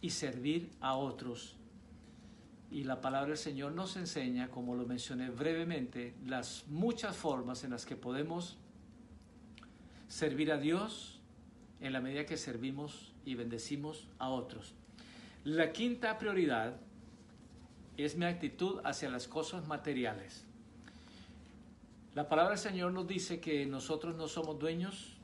y 0.01 0.11
servir 0.11 0.71
a 0.79 0.95
otros. 0.95 1.55
Y 2.69 2.83
la 2.83 2.99
palabra 2.99 3.29
del 3.29 3.37
Señor 3.37 3.71
nos 3.71 3.95
enseña, 3.95 4.49
como 4.49 4.75
lo 4.75 4.85
mencioné 4.85 5.29
brevemente, 5.29 6.15
las 6.25 6.65
muchas 6.67 7.15
formas 7.15 7.63
en 7.63 7.71
las 7.71 7.85
que 7.85 7.95
podemos 7.95 8.57
servir 10.07 10.51
a 10.51 10.57
Dios 10.57 11.19
en 11.79 11.93
la 11.93 12.01
medida 12.01 12.25
que 12.25 12.37
servimos 12.37 13.13
y 13.25 13.35
bendecimos 13.35 14.07
a 14.19 14.29
otros. 14.29 14.73
La 15.43 15.71
quinta 15.71 16.17
prioridad 16.17 16.77
es 17.97 18.15
mi 18.15 18.25
actitud 18.25 18.79
hacia 18.83 19.09
las 19.09 19.27
cosas 19.27 19.67
materiales. 19.67 20.43
La 22.15 22.27
palabra 22.27 22.51
del 22.51 22.59
Señor 22.59 22.93
nos 22.93 23.07
dice 23.07 23.39
que 23.39 23.65
nosotros 23.65 24.15
no 24.15 24.27
somos 24.27 24.59
dueños 24.59 25.17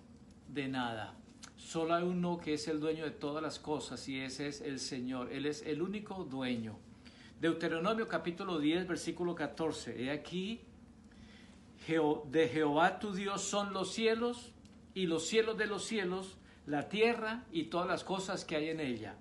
de 0.48 0.68
nada. 0.68 1.16
Solo 1.58 1.96
hay 1.96 2.04
uno 2.04 2.38
que 2.38 2.54
es 2.54 2.68
el 2.68 2.80
dueño 2.80 3.04
de 3.04 3.12
todas 3.12 3.42
las 3.42 3.58
cosas 3.58 4.08
y 4.08 4.20
ese 4.20 4.48
es 4.48 4.62
el 4.62 4.80
Señor. 4.80 5.32
Él 5.32 5.46
es 5.46 5.64
el 5.64 5.82
único 5.82 6.24
dueño. 6.24 6.78
Deuteronomio 7.44 8.08
capítulo 8.08 8.58
10, 8.58 8.88
versículo 8.88 9.36
14. 9.36 10.02
He 10.02 10.12
aquí, 10.12 10.62
de 12.32 12.48
Jehová 12.48 13.00
tu 13.00 13.12
Dios 13.12 13.42
son 13.42 13.74
los 13.74 13.92
cielos 13.92 14.54
y 14.94 15.08
los 15.08 15.28
cielos 15.28 15.58
de 15.58 15.68
los 15.68 15.84
cielos 15.84 16.38
la 16.68 16.88
tierra 16.88 17.44
y 17.52 17.64
todas 17.64 17.86
las 17.86 18.06
cosas 18.06 18.46
que 18.46 18.56
hay 18.56 18.70
en 18.70 18.80
ella. 18.80 19.18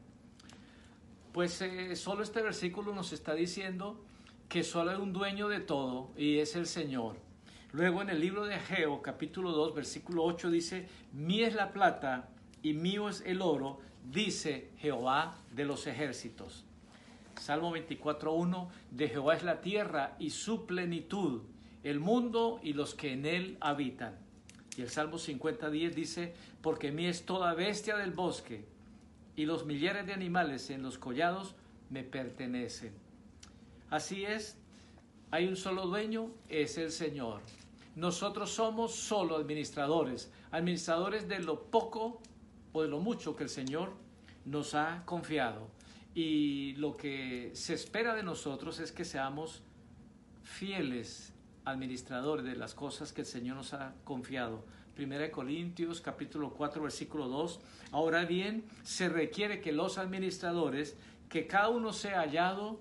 Pues 1.32 1.60
eh, 1.62 1.96
solo 1.96 2.22
este 2.22 2.42
versículo 2.42 2.94
nos 2.94 3.12
está 3.12 3.34
diciendo 3.34 4.00
que 4.48 4.62
solo 4.62 4.92
hay 4.92 4.98
un 4.98 5.12
dueño 5.12 5.48
de 5.48 5.58
todo 5.58 6.12
y 6.16 6.38
es 6.38 6.54
el 6.54 6.66
Señor. 6.66 7.16
Luego 7.72 8.02
en 8.02 8.10
el 8.10 8.20
libro 8.20 8.44
de 8.44 8.54
Ageo, 8.54 9.02
capítulo 9.02 9.50
2, 9.50 9.74
versículo 9.74 10.22
8 10.22 10.48
dice, 10.48 10.88
mía 11.12 11.48
es 11.48 11.56
la 11.56 11.72
plata 11.72 12.28
y 12.62 12.72
mío 12.74 13.08
es 13.08 13.20
el 13.26 13.42
oro, 13.42 13.80
dice 14.04 14.70
Jehová 14.78 15.36
de 15.50 15.64
los 15.64 15.88
ejércitos. 15.88 16.66
Salmo 17.42 17.76
24.1, 17.76 18.68
de 18.92 19.08
Jehová 19.08 19.34
es 19.34 19.42
la 19.42 19.60
tierra 19.60 20.14
y 20.20 20.30
su 20.30 20.64
plenitud, 20.64 21.42
el 21.82 21.98
mundo 21.98 22.60
y 22.62 22.72
los 22.72 22.94
que 22.94 23.12
en 23.12 23.26
él 23.26 23.56
habitan. 23.60 24.16
Y 24.76 24.82
el 24.82 24.90
Salmo 24.90 25.16
50.10 25.16 25.92
dice, 25.92 26.34
porque 26.60 26.92
mí 26.92 27.06
es 27.06 27.26
toda 27.26 27.52
bestia 27.54 27.96
del 27.96 28.12
bosque 28.12 28.64
y 29.34 29.44
los 29.44 29.66
millares 29.66 30.06
de 30.06 30.12
animales 30.12 30.70
en 30.70 30.84
los 30.84 30.98
collados 30.98 31.56
me 31.90 32.04
pertenecen. 32.04 32.94
Así 33.90 34.24
es, 34.24 34.56
hay 35.32 35.48
un 35.48 35.56
solo 35.56 35.88
dueño, 35.88 36.30
es 36.48 36.78
el 36.78 36.92
Señor. 36.92 37.40
Nosotros 37.96 38.52
somos 38.52 38.94
solo 38.94 39.34
administradores, 39.34 40.30
administradores 40.52 41.26
de 41.26 41.40
lo 41.40 41.60
poco 41.64 42.20
o 42.72 42.82
de 42.82 42.88
lo 42.88 43.00
mucho 43.00 43.34
que 43.34 43.42
el 43.42 43.50
Señor 43.50 43.90
nos 44.44 44.76
ha 44.76 45.02
confiado. 45.04 45.81
Y 46.14 46.74
lo 46.74 46.96
que 46.96 47.50
se 47.54 47.74
espera 47.74 48.14
de 48.14 48.22
nosotros 48.22 48.80
es 48.80 48.92
que 48.92 49.04
seamos 49.04 49.62
fieles 50.42 51.32
administradores 51.64 52.44
de 52.44 52.56
las 52.56 52.74
cosas 52.74 53.12
que 53.12 53.22
el 53.22 53.26
Señor 53.26 53.56
nos 53.56 53.72
ha 53.72 53.94
confiado. 54.04 54.64
Primera 54.94 55.22
de 55.22 55.30
Corintios 55.30 56.02
capítulo 56.02 56.52
4 56.52 56.82
versículo 56.82 57.28
2. 57.28 57.60
Ahora 57.92 58.26
bien, 58.26 58.64
se 58.82 59.08
requiere 59.08 59.60
que 59.62 59.72
los 59.72 59.96
administradores, 59.96 60.96
que 61.30 61.46
cada 61.46 61.70
uno 61.70 61.94
sea 61.94 62.20
hallado 62.20 62.78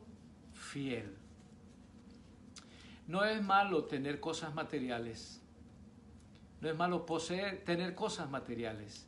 fiel. 0.54 1.16
No 3.08 3.24
es 3.24 3.42
malo 3.42 3.86
tener 3.86 4.20
cosas 4.20 4.54
materiales, 4.54 5.42
No 6.60 6.70
es 6.70 6.76
malo 6.76 7.06
poseer, 7.06 7.64
tener 7.64 7.96
cosas 7.96 8.30
materiales. 8.30 9.08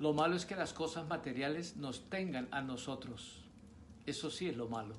Lo 0.00 0.14
malo 0.14 0.34
es 0.34 0.46
que 0.46 0.56
las 0.56 0.72
cosas 0.72 1.06
materiales 1.06 1.76
nos 1.76 2.08
tengan 2.08 2.48
a 2.50 2.62
nosotros. 2.62 3.42
Eso 4.06 4.30
sí 4.30 4.48
es 4.48 4.56
lo 4.56 4.66
malo. 4.66 4.94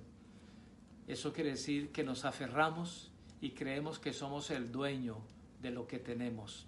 Eso 1.08 1.34
quiere 1.34 1.50
decir 1.50 1.92
que 1.92 2.04
nos 2.04 2.24
aferramos 2.24 3.10
y 3.42 3.50
creemos 3.50 3.98
que 3.98 4.14
somos 4.14 4.52
el 4.52 4.72
dueño 4.72 5.18
de 5.60 5.72
lo 5.72 5.88
que 5.88 5.98
tenemos. 5.98 6.68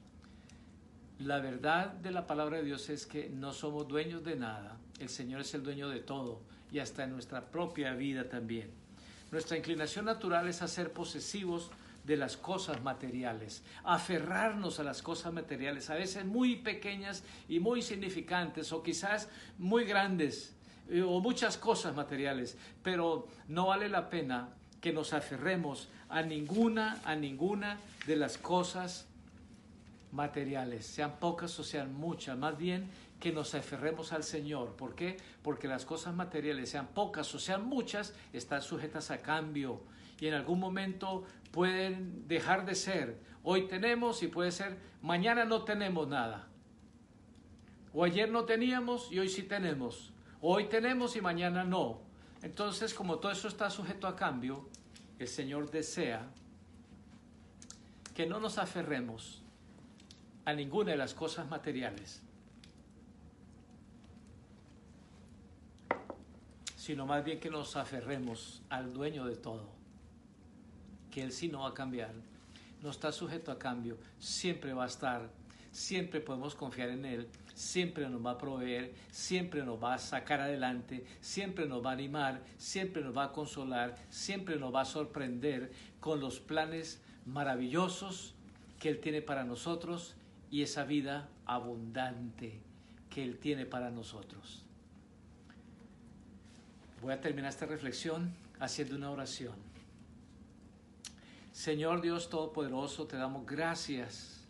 La 1.20 1.40
verdad 1.40 1.92
de 1.92 2.10
la 2.10 2.26
palabra 2.26 2.58
de 2.58 2.64
Dios 2.64 2.90
es 2.90 3.06
que 3.06 3.30
no 3.30 3.54
somos 3.54 3.88
dueños 3.88 4.24
de 4.24 4.36
nada. 4.36 4.78
El 5.00 5.10
Señor 5.10 5.42
es 5.42 5.54
el 5.54 5.62
dueño 5.62 5.88
de 5.90 6.00
todo 6.00 6.42
y 6.72 6.80
hasta 6.80 7.04
en 7.04 7.12
nuestra 7.12 7.52
propia 7.52 7.94
vida 7.94 8.30
también. 8.30 8.72
Nuestra 9.32 9.58
inclinación 9.58 10.06
natural 10.06 10.48
es 10.48 10.64
a 10.64 10.68
ser 10.68 10.92
posesivos 10.92 11.70
de 12.04 12.18
las 12.18 12.36
cosas 12.38 12.82
materiales, 12.82 13.64
aferrarnos 13.84 14.80
a 14.80 14.84
las 14.84 15.02
cosas 15.02 15.32
materiales, 15.32 15.90
a 15.90 15.96
veces 15.96 16.26
muy 16.26 16.58
pequeñas 16.58 17.24
y 17.48 17.60
muy 17.60 17.82
significantes 17.82 18.72
o 18.74 18.84
quizás 18.84 19.30
muy 19.58 19.86
grandes 19.86 20.54
eh, 20.90 21.02
o 21.02 21.20
muchas 21.22 21.58
cosas 21.58 21.96
materiales, 21.96 22.58
pero 22.82 23.28
no 23.48 23.68
vale 23.68 23.88
la 23.88 24.10
pena 24.10 24.50
que 24.82 24.92
nos 24.92 25.14
aferremos 25.14 25.88
a 26.10 26.22
ninguna, 26.22 27.02
a 27.06 27.16
ninguna 27.16 27.80
de 28.06 28.18
las 28.18 28.38
cosas 28.38 29.08
materiales, 30.12 30.86
sean 30.86 31.20
pocas 31.20 31.58
o 31.58 31.64
sean 31.64 31.94
muchas, 31.94 32.38
más 32.38 32.58
bien 32.58 32.90
que 33.20 33.32
nos 33.32 33.56
aferremos 33.56 34.12
al 34.12 34.24
Señor. 34.24 34.76
¿Por 34.76 34.94
qué? 34.96 35.16
Porque 35.42 35.70
las 35.70 35.86
cosas 35.86 36.14
materiales, 36.14 36.70
sean 36.70 36.88
pocas 36.88 37.34
o 37.34 37.40
sean 37.40 37.66
muchas, 37.66 38.14
están 38.34 38.62
sujetas 38.62 39.10
a 39.12 39.22
cambio 39.22 39.82
y 40.20 40.28
en 40.28 40.34
algún 40.34 40.60
momento 40.60 41.26
pueden 41.54 42.28
dejar 42.28 42.66
de 42.66 42.74
ser. 42.74 43.22
Hoy 43.44 43.68
tenemos 43.68 44.24
y 44.24 44.28
puede 44.28 44.52
ser, 44.52 44.76
mañana 45.04 45.46
no 45.46 45.64
tenemos 45.64 46.08
nada. 46.08 46.48
O 47.94 48.04
ayer 48.04 48.30
no 48.30 48.44
teníamos 48.44 49.12
y 49.12 49.20
hoy 49.20 49.30
sí 49.30 49.44
tenemos. 49.44 50.12
hoy 50.42 50.66
tenemos 50.66 51.16
y 51.16 51.22
mañana 51.22 51.64
no. 51.64 52.02
Entonces, 52.42 52.94
como 52.94 53.20
todo 53.20 53.32
eso 53.32 53.48
está 53.48 53.70
sujeto 53.70 54.08
a 54.08 54.16
cambio, 54.16 54.68
el 55.20 55.28
Señor 55.28 55.70
desea 55.70 56.28
que 58.14 58.26
no 58.26 58.40
nos 58.40 58.58
aferremos 58.58 59.42
a 60.44 60.54
ninguna 60.54 60.92
de 60.92 60.98
las 60.98 61.14
cosas 61.14 61.48
materiales, 61.48 62.22
sino 66.76 67.06
más 67.06 67.24
bien 67.24 67.40
que 67.40 67.50
nos 67.50 67.78
aferremos 67.78 68.64
al 68.70 68.92
dueño 68.92 69.26
de 69.26 69.38
todo, 69.38 69.83
que 71.14 71.22
Él 71.22 71.32
sí 71.32 71.48
no 71.48 71.60
va 71.60 71.70
a 71.70 71.74
cambiar, 71.76 72.12
no 72.82 72.90
está 72.90 73.12
sujeto 73.12 73.52
a 73.52 73.60
cambio, 73.60 73.98
siempre 74.18 74.74
va 74.74 74.86
a 74.86 74.88
estar, 74.88 75.30
siempre 75.72 76.22
podemos 76.22 76.56
confiar 76.56 76.90
en 76.90 77.06
Él, 77.06 77.28
siempre 77.54 78.10
nos 78.10 78.26
va 78.26 78.32
a 78.32 78.38
proveer, 78.40 78.96
siempre 79.12 79.64
nos 79.64 79.82
va 79.82 79.94
a 79.94 80.00
sacar 80.00 80.42
adelante, 80.42 81.06
siempre 81.22 81.68
nos 81.68 81.86
va 81.86 81.92
a 81.92 81.94
animar, 81.94 82.42
siempre 82.58 83.04
nos 83.04 83.16
va 83.16 83.26
a 83.26 83.32
consolar, 83.32 83.96
siempre 84.10 84.56
nos 84.56 84.74
va 84.74 84.82
a 84.82 84.86
sorprender 84.86 85.72
con 86.00 86.20
los 86.20 86.40
planes 86.40 87.00
maravillosos 87.28 88.34
que 88.80 88.90
Él 88.90 89.00
tiene 89.00 89.22
para 89.22 89.44
nosotros 89.44 90.16
y 90.50 90.64
esa 90.64 90.84
vida 90.84 91.30
abundante 91.46 92.60
que 93.12 93.24
Él 93.24 93.38
tiene 93.38 93.68
para 93.68 93.92
nosotros. 93.92 94.64
Voy 97.04 97.14
a 97.14 97.22
terminar 97.22 97.52
esta 97.52 97.68
reflexión 97.68 98.34
haciendo 98.60 98.96
una 98.96 99.12
oración. 99.12 99.73
Señor 101.54 102.02
Dios 102.02 102.32
Todopoderoso, 102.32 103.06
te 103.06 103.16
damos 103.16 103.46
gracias 103.46 104.44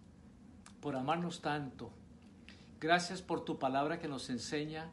por 0.79 0.95
amarnos 0.95 1.41
tanto. 1.41 1.91
Gracias 2.79 3.21
por 3.21 3.43
tu 3.43 3.59
palabra 3.59 3.99
que 3.99 4.07
nos 4.07 4.29
enseña 4.29 4.89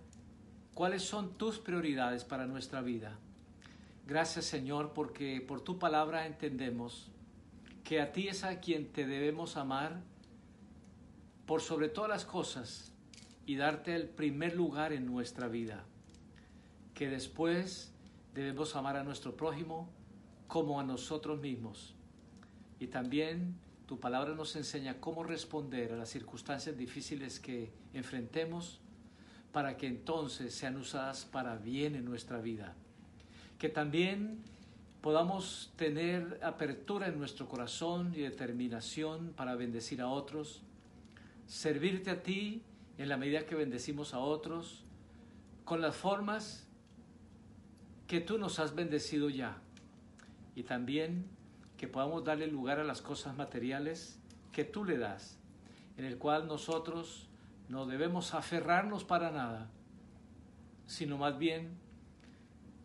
cuáles 0.74 1.04
son 1.04 1.38
tus 1.38 1.60
prioridades 1.60 2.24
para 2.24 2.48
nuestra 2.48 2.80
vida. 2.80 3.16
Gracias 4.08 4.44
Señor 4.44 4.92
porque 4.92 5.40
por 5.40 5.60
tu 5.60 5.78
palabra 5.78 6.26
entendemos 6.26 7.12
que 7.84 8.00
a 8.00 8.10
ti 8.10 8.26
es 8.26 8.42
a 8.42 8.58
quien 8.58 8.90
te 8.90 9.06
debemos 9.06 9.56
amar 9.56 10.02
por 11.46 11.60
sobre 11.60 11.88
todas 11.88 12.10
las 12.10 12.24
cosas 12.24 12.92
y 13.46 13.54
darte 13.54 13.94
el 13.94 14.08
primer 14.08 14.56
lugar 14.56 14.92
en 14.92 15.06
nuestra 15.06 15.46
vida 15.46 15.84
que 16.92 17.08
después 17.08 17.94
debemos 18.34 18.74
amar 18.74 18.96
a 18.96 19.04
nuestro 19.04 19.36
prójimo 19.36 19.88
como 20.48 20.80
a 20.80 20.82
nosotros 20.82 21.40
mismos. 21.40 21.94
Y 22.80 22.88
también 22.88 23.54
tu 23.86 24.00
palabra 24.00 24.34
nos 24.34 24.56
enseña 24.56 25.00
cómo 25.00 25.22
responder 25.22 25.92
a 25.92 25.96
las 25.96 26.08
circunstancias 26.08 26.76
difíciles 26.76 27.38
que 27.38 27.70
enfrentemos 27.92 28.80
para 29.52 29.76
que 29.76 29.86
entonces 29.86 30.54
sean 30.54 30.76
usadas 30.76 31.24
para 31.24 31.56
bien 31.56 31.94
en 31.94 32.04
nuestra 32.04 32.40
vida. 32.40 32.74
Que 33.58 33.68
también 33.68 34.42
podamos 35.02 35.72
tener 35.76 36.40
apertura 36.42 37.08
en 37.08 37.18
nuestro 37.18 37.48
corazón 37.48 38.12
y 38.14 38.20
determinación 38.20 39.34
para 39.36 39.54
bendecir 39.56 40.00
a 40.00 40.08
otros, 40.08 40.62
servirte 41.46 42.10
a 42.10 42.22
ti 42.22 42.62
en 42.96 43.08
la 43.08 43.16
medida 43.16 43.44
que 43.44 43.54
bendecimos 43.54 44.14
a 44.14 44.18
otros, 44.20 44.84
con 45.64 45.80
las 45.80 45.96
formas 45.96 46.66
que 48.06 48.20
tú 48.20 48.38
nos 48.38 48.58
has 48.58 48.74
bendecido 48.74 49.30
ya 49.30 49.60
y 50.54 50.62
también 50.64 51.26
que 51.80 51.88
podamos 51.88 52.22
darle 52.24 52.46
lugar 52.46 52.78
a 52.78 52.84
las 52.84 53.00
cosas 53.00 53.34
materiales 53.38 54.20
que 54.52 54.64
tú 54.64 54.84
le 54.84 54.98
das, 54.98 55.38
en 55.96 56.04
el 56.04 56.18
cual 56.18 56.46
nosotros 56.46 57.26
no 57.70 57.86
debemos 57.86 58.34
aferrarnos 58.34 59.04
para 59.04 59.30
nada, 59.30 59.70
sino 60.86 61.16
más 61.16 61.38
bien 61.38 61.78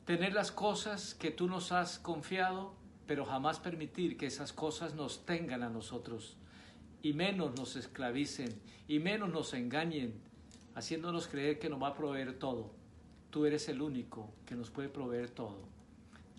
tener 0.06 0.32
las 0.32 0.50
cosas 0.50 1.14
que 1.14 1.30
tú 1.30 1.50
nos 1.50 1.74
has 1.74 2.00
confiado, 2.00 2.74
pero 3.06 3.26
jamás 3.26 3.60
permitir 3.60 4.16
que 4.16 4.28
esas 4.28 4.54
cosas 4.54 4.96
nos 4.96 5.26
tengan 5.26 5.64
a 5.64 5.70
nosotros 5.70 6.38
y 7.02 7.12
menos 7.12 7.54
nos 7.58 7.76
esclavicen 7.76 8.62
y 8.88 9.00
menos 9.00 9.30
nos 9.30 9.54
engañen, 9.54 10.22
haciéndonos 10.74 11.28
creer 11.28 11.60
que 11.60 11.68
nos 11.68 11.84
va 11.84 11.90
a 11.90 11.96
proveer 11.96 12.40
todo 12.40 12.72
Tú 13.30 13.46
eres 13.46 13.68
el 13.68 13.82
único 13.82 14.34
que 14.46 14.56
nos 14.56 14.70
puede 14.70 14.88
proveer 14.88 15.30
todo. 15.30 15.68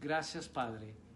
Gracias, 0.01 0.49
Padre, 0.49 0.95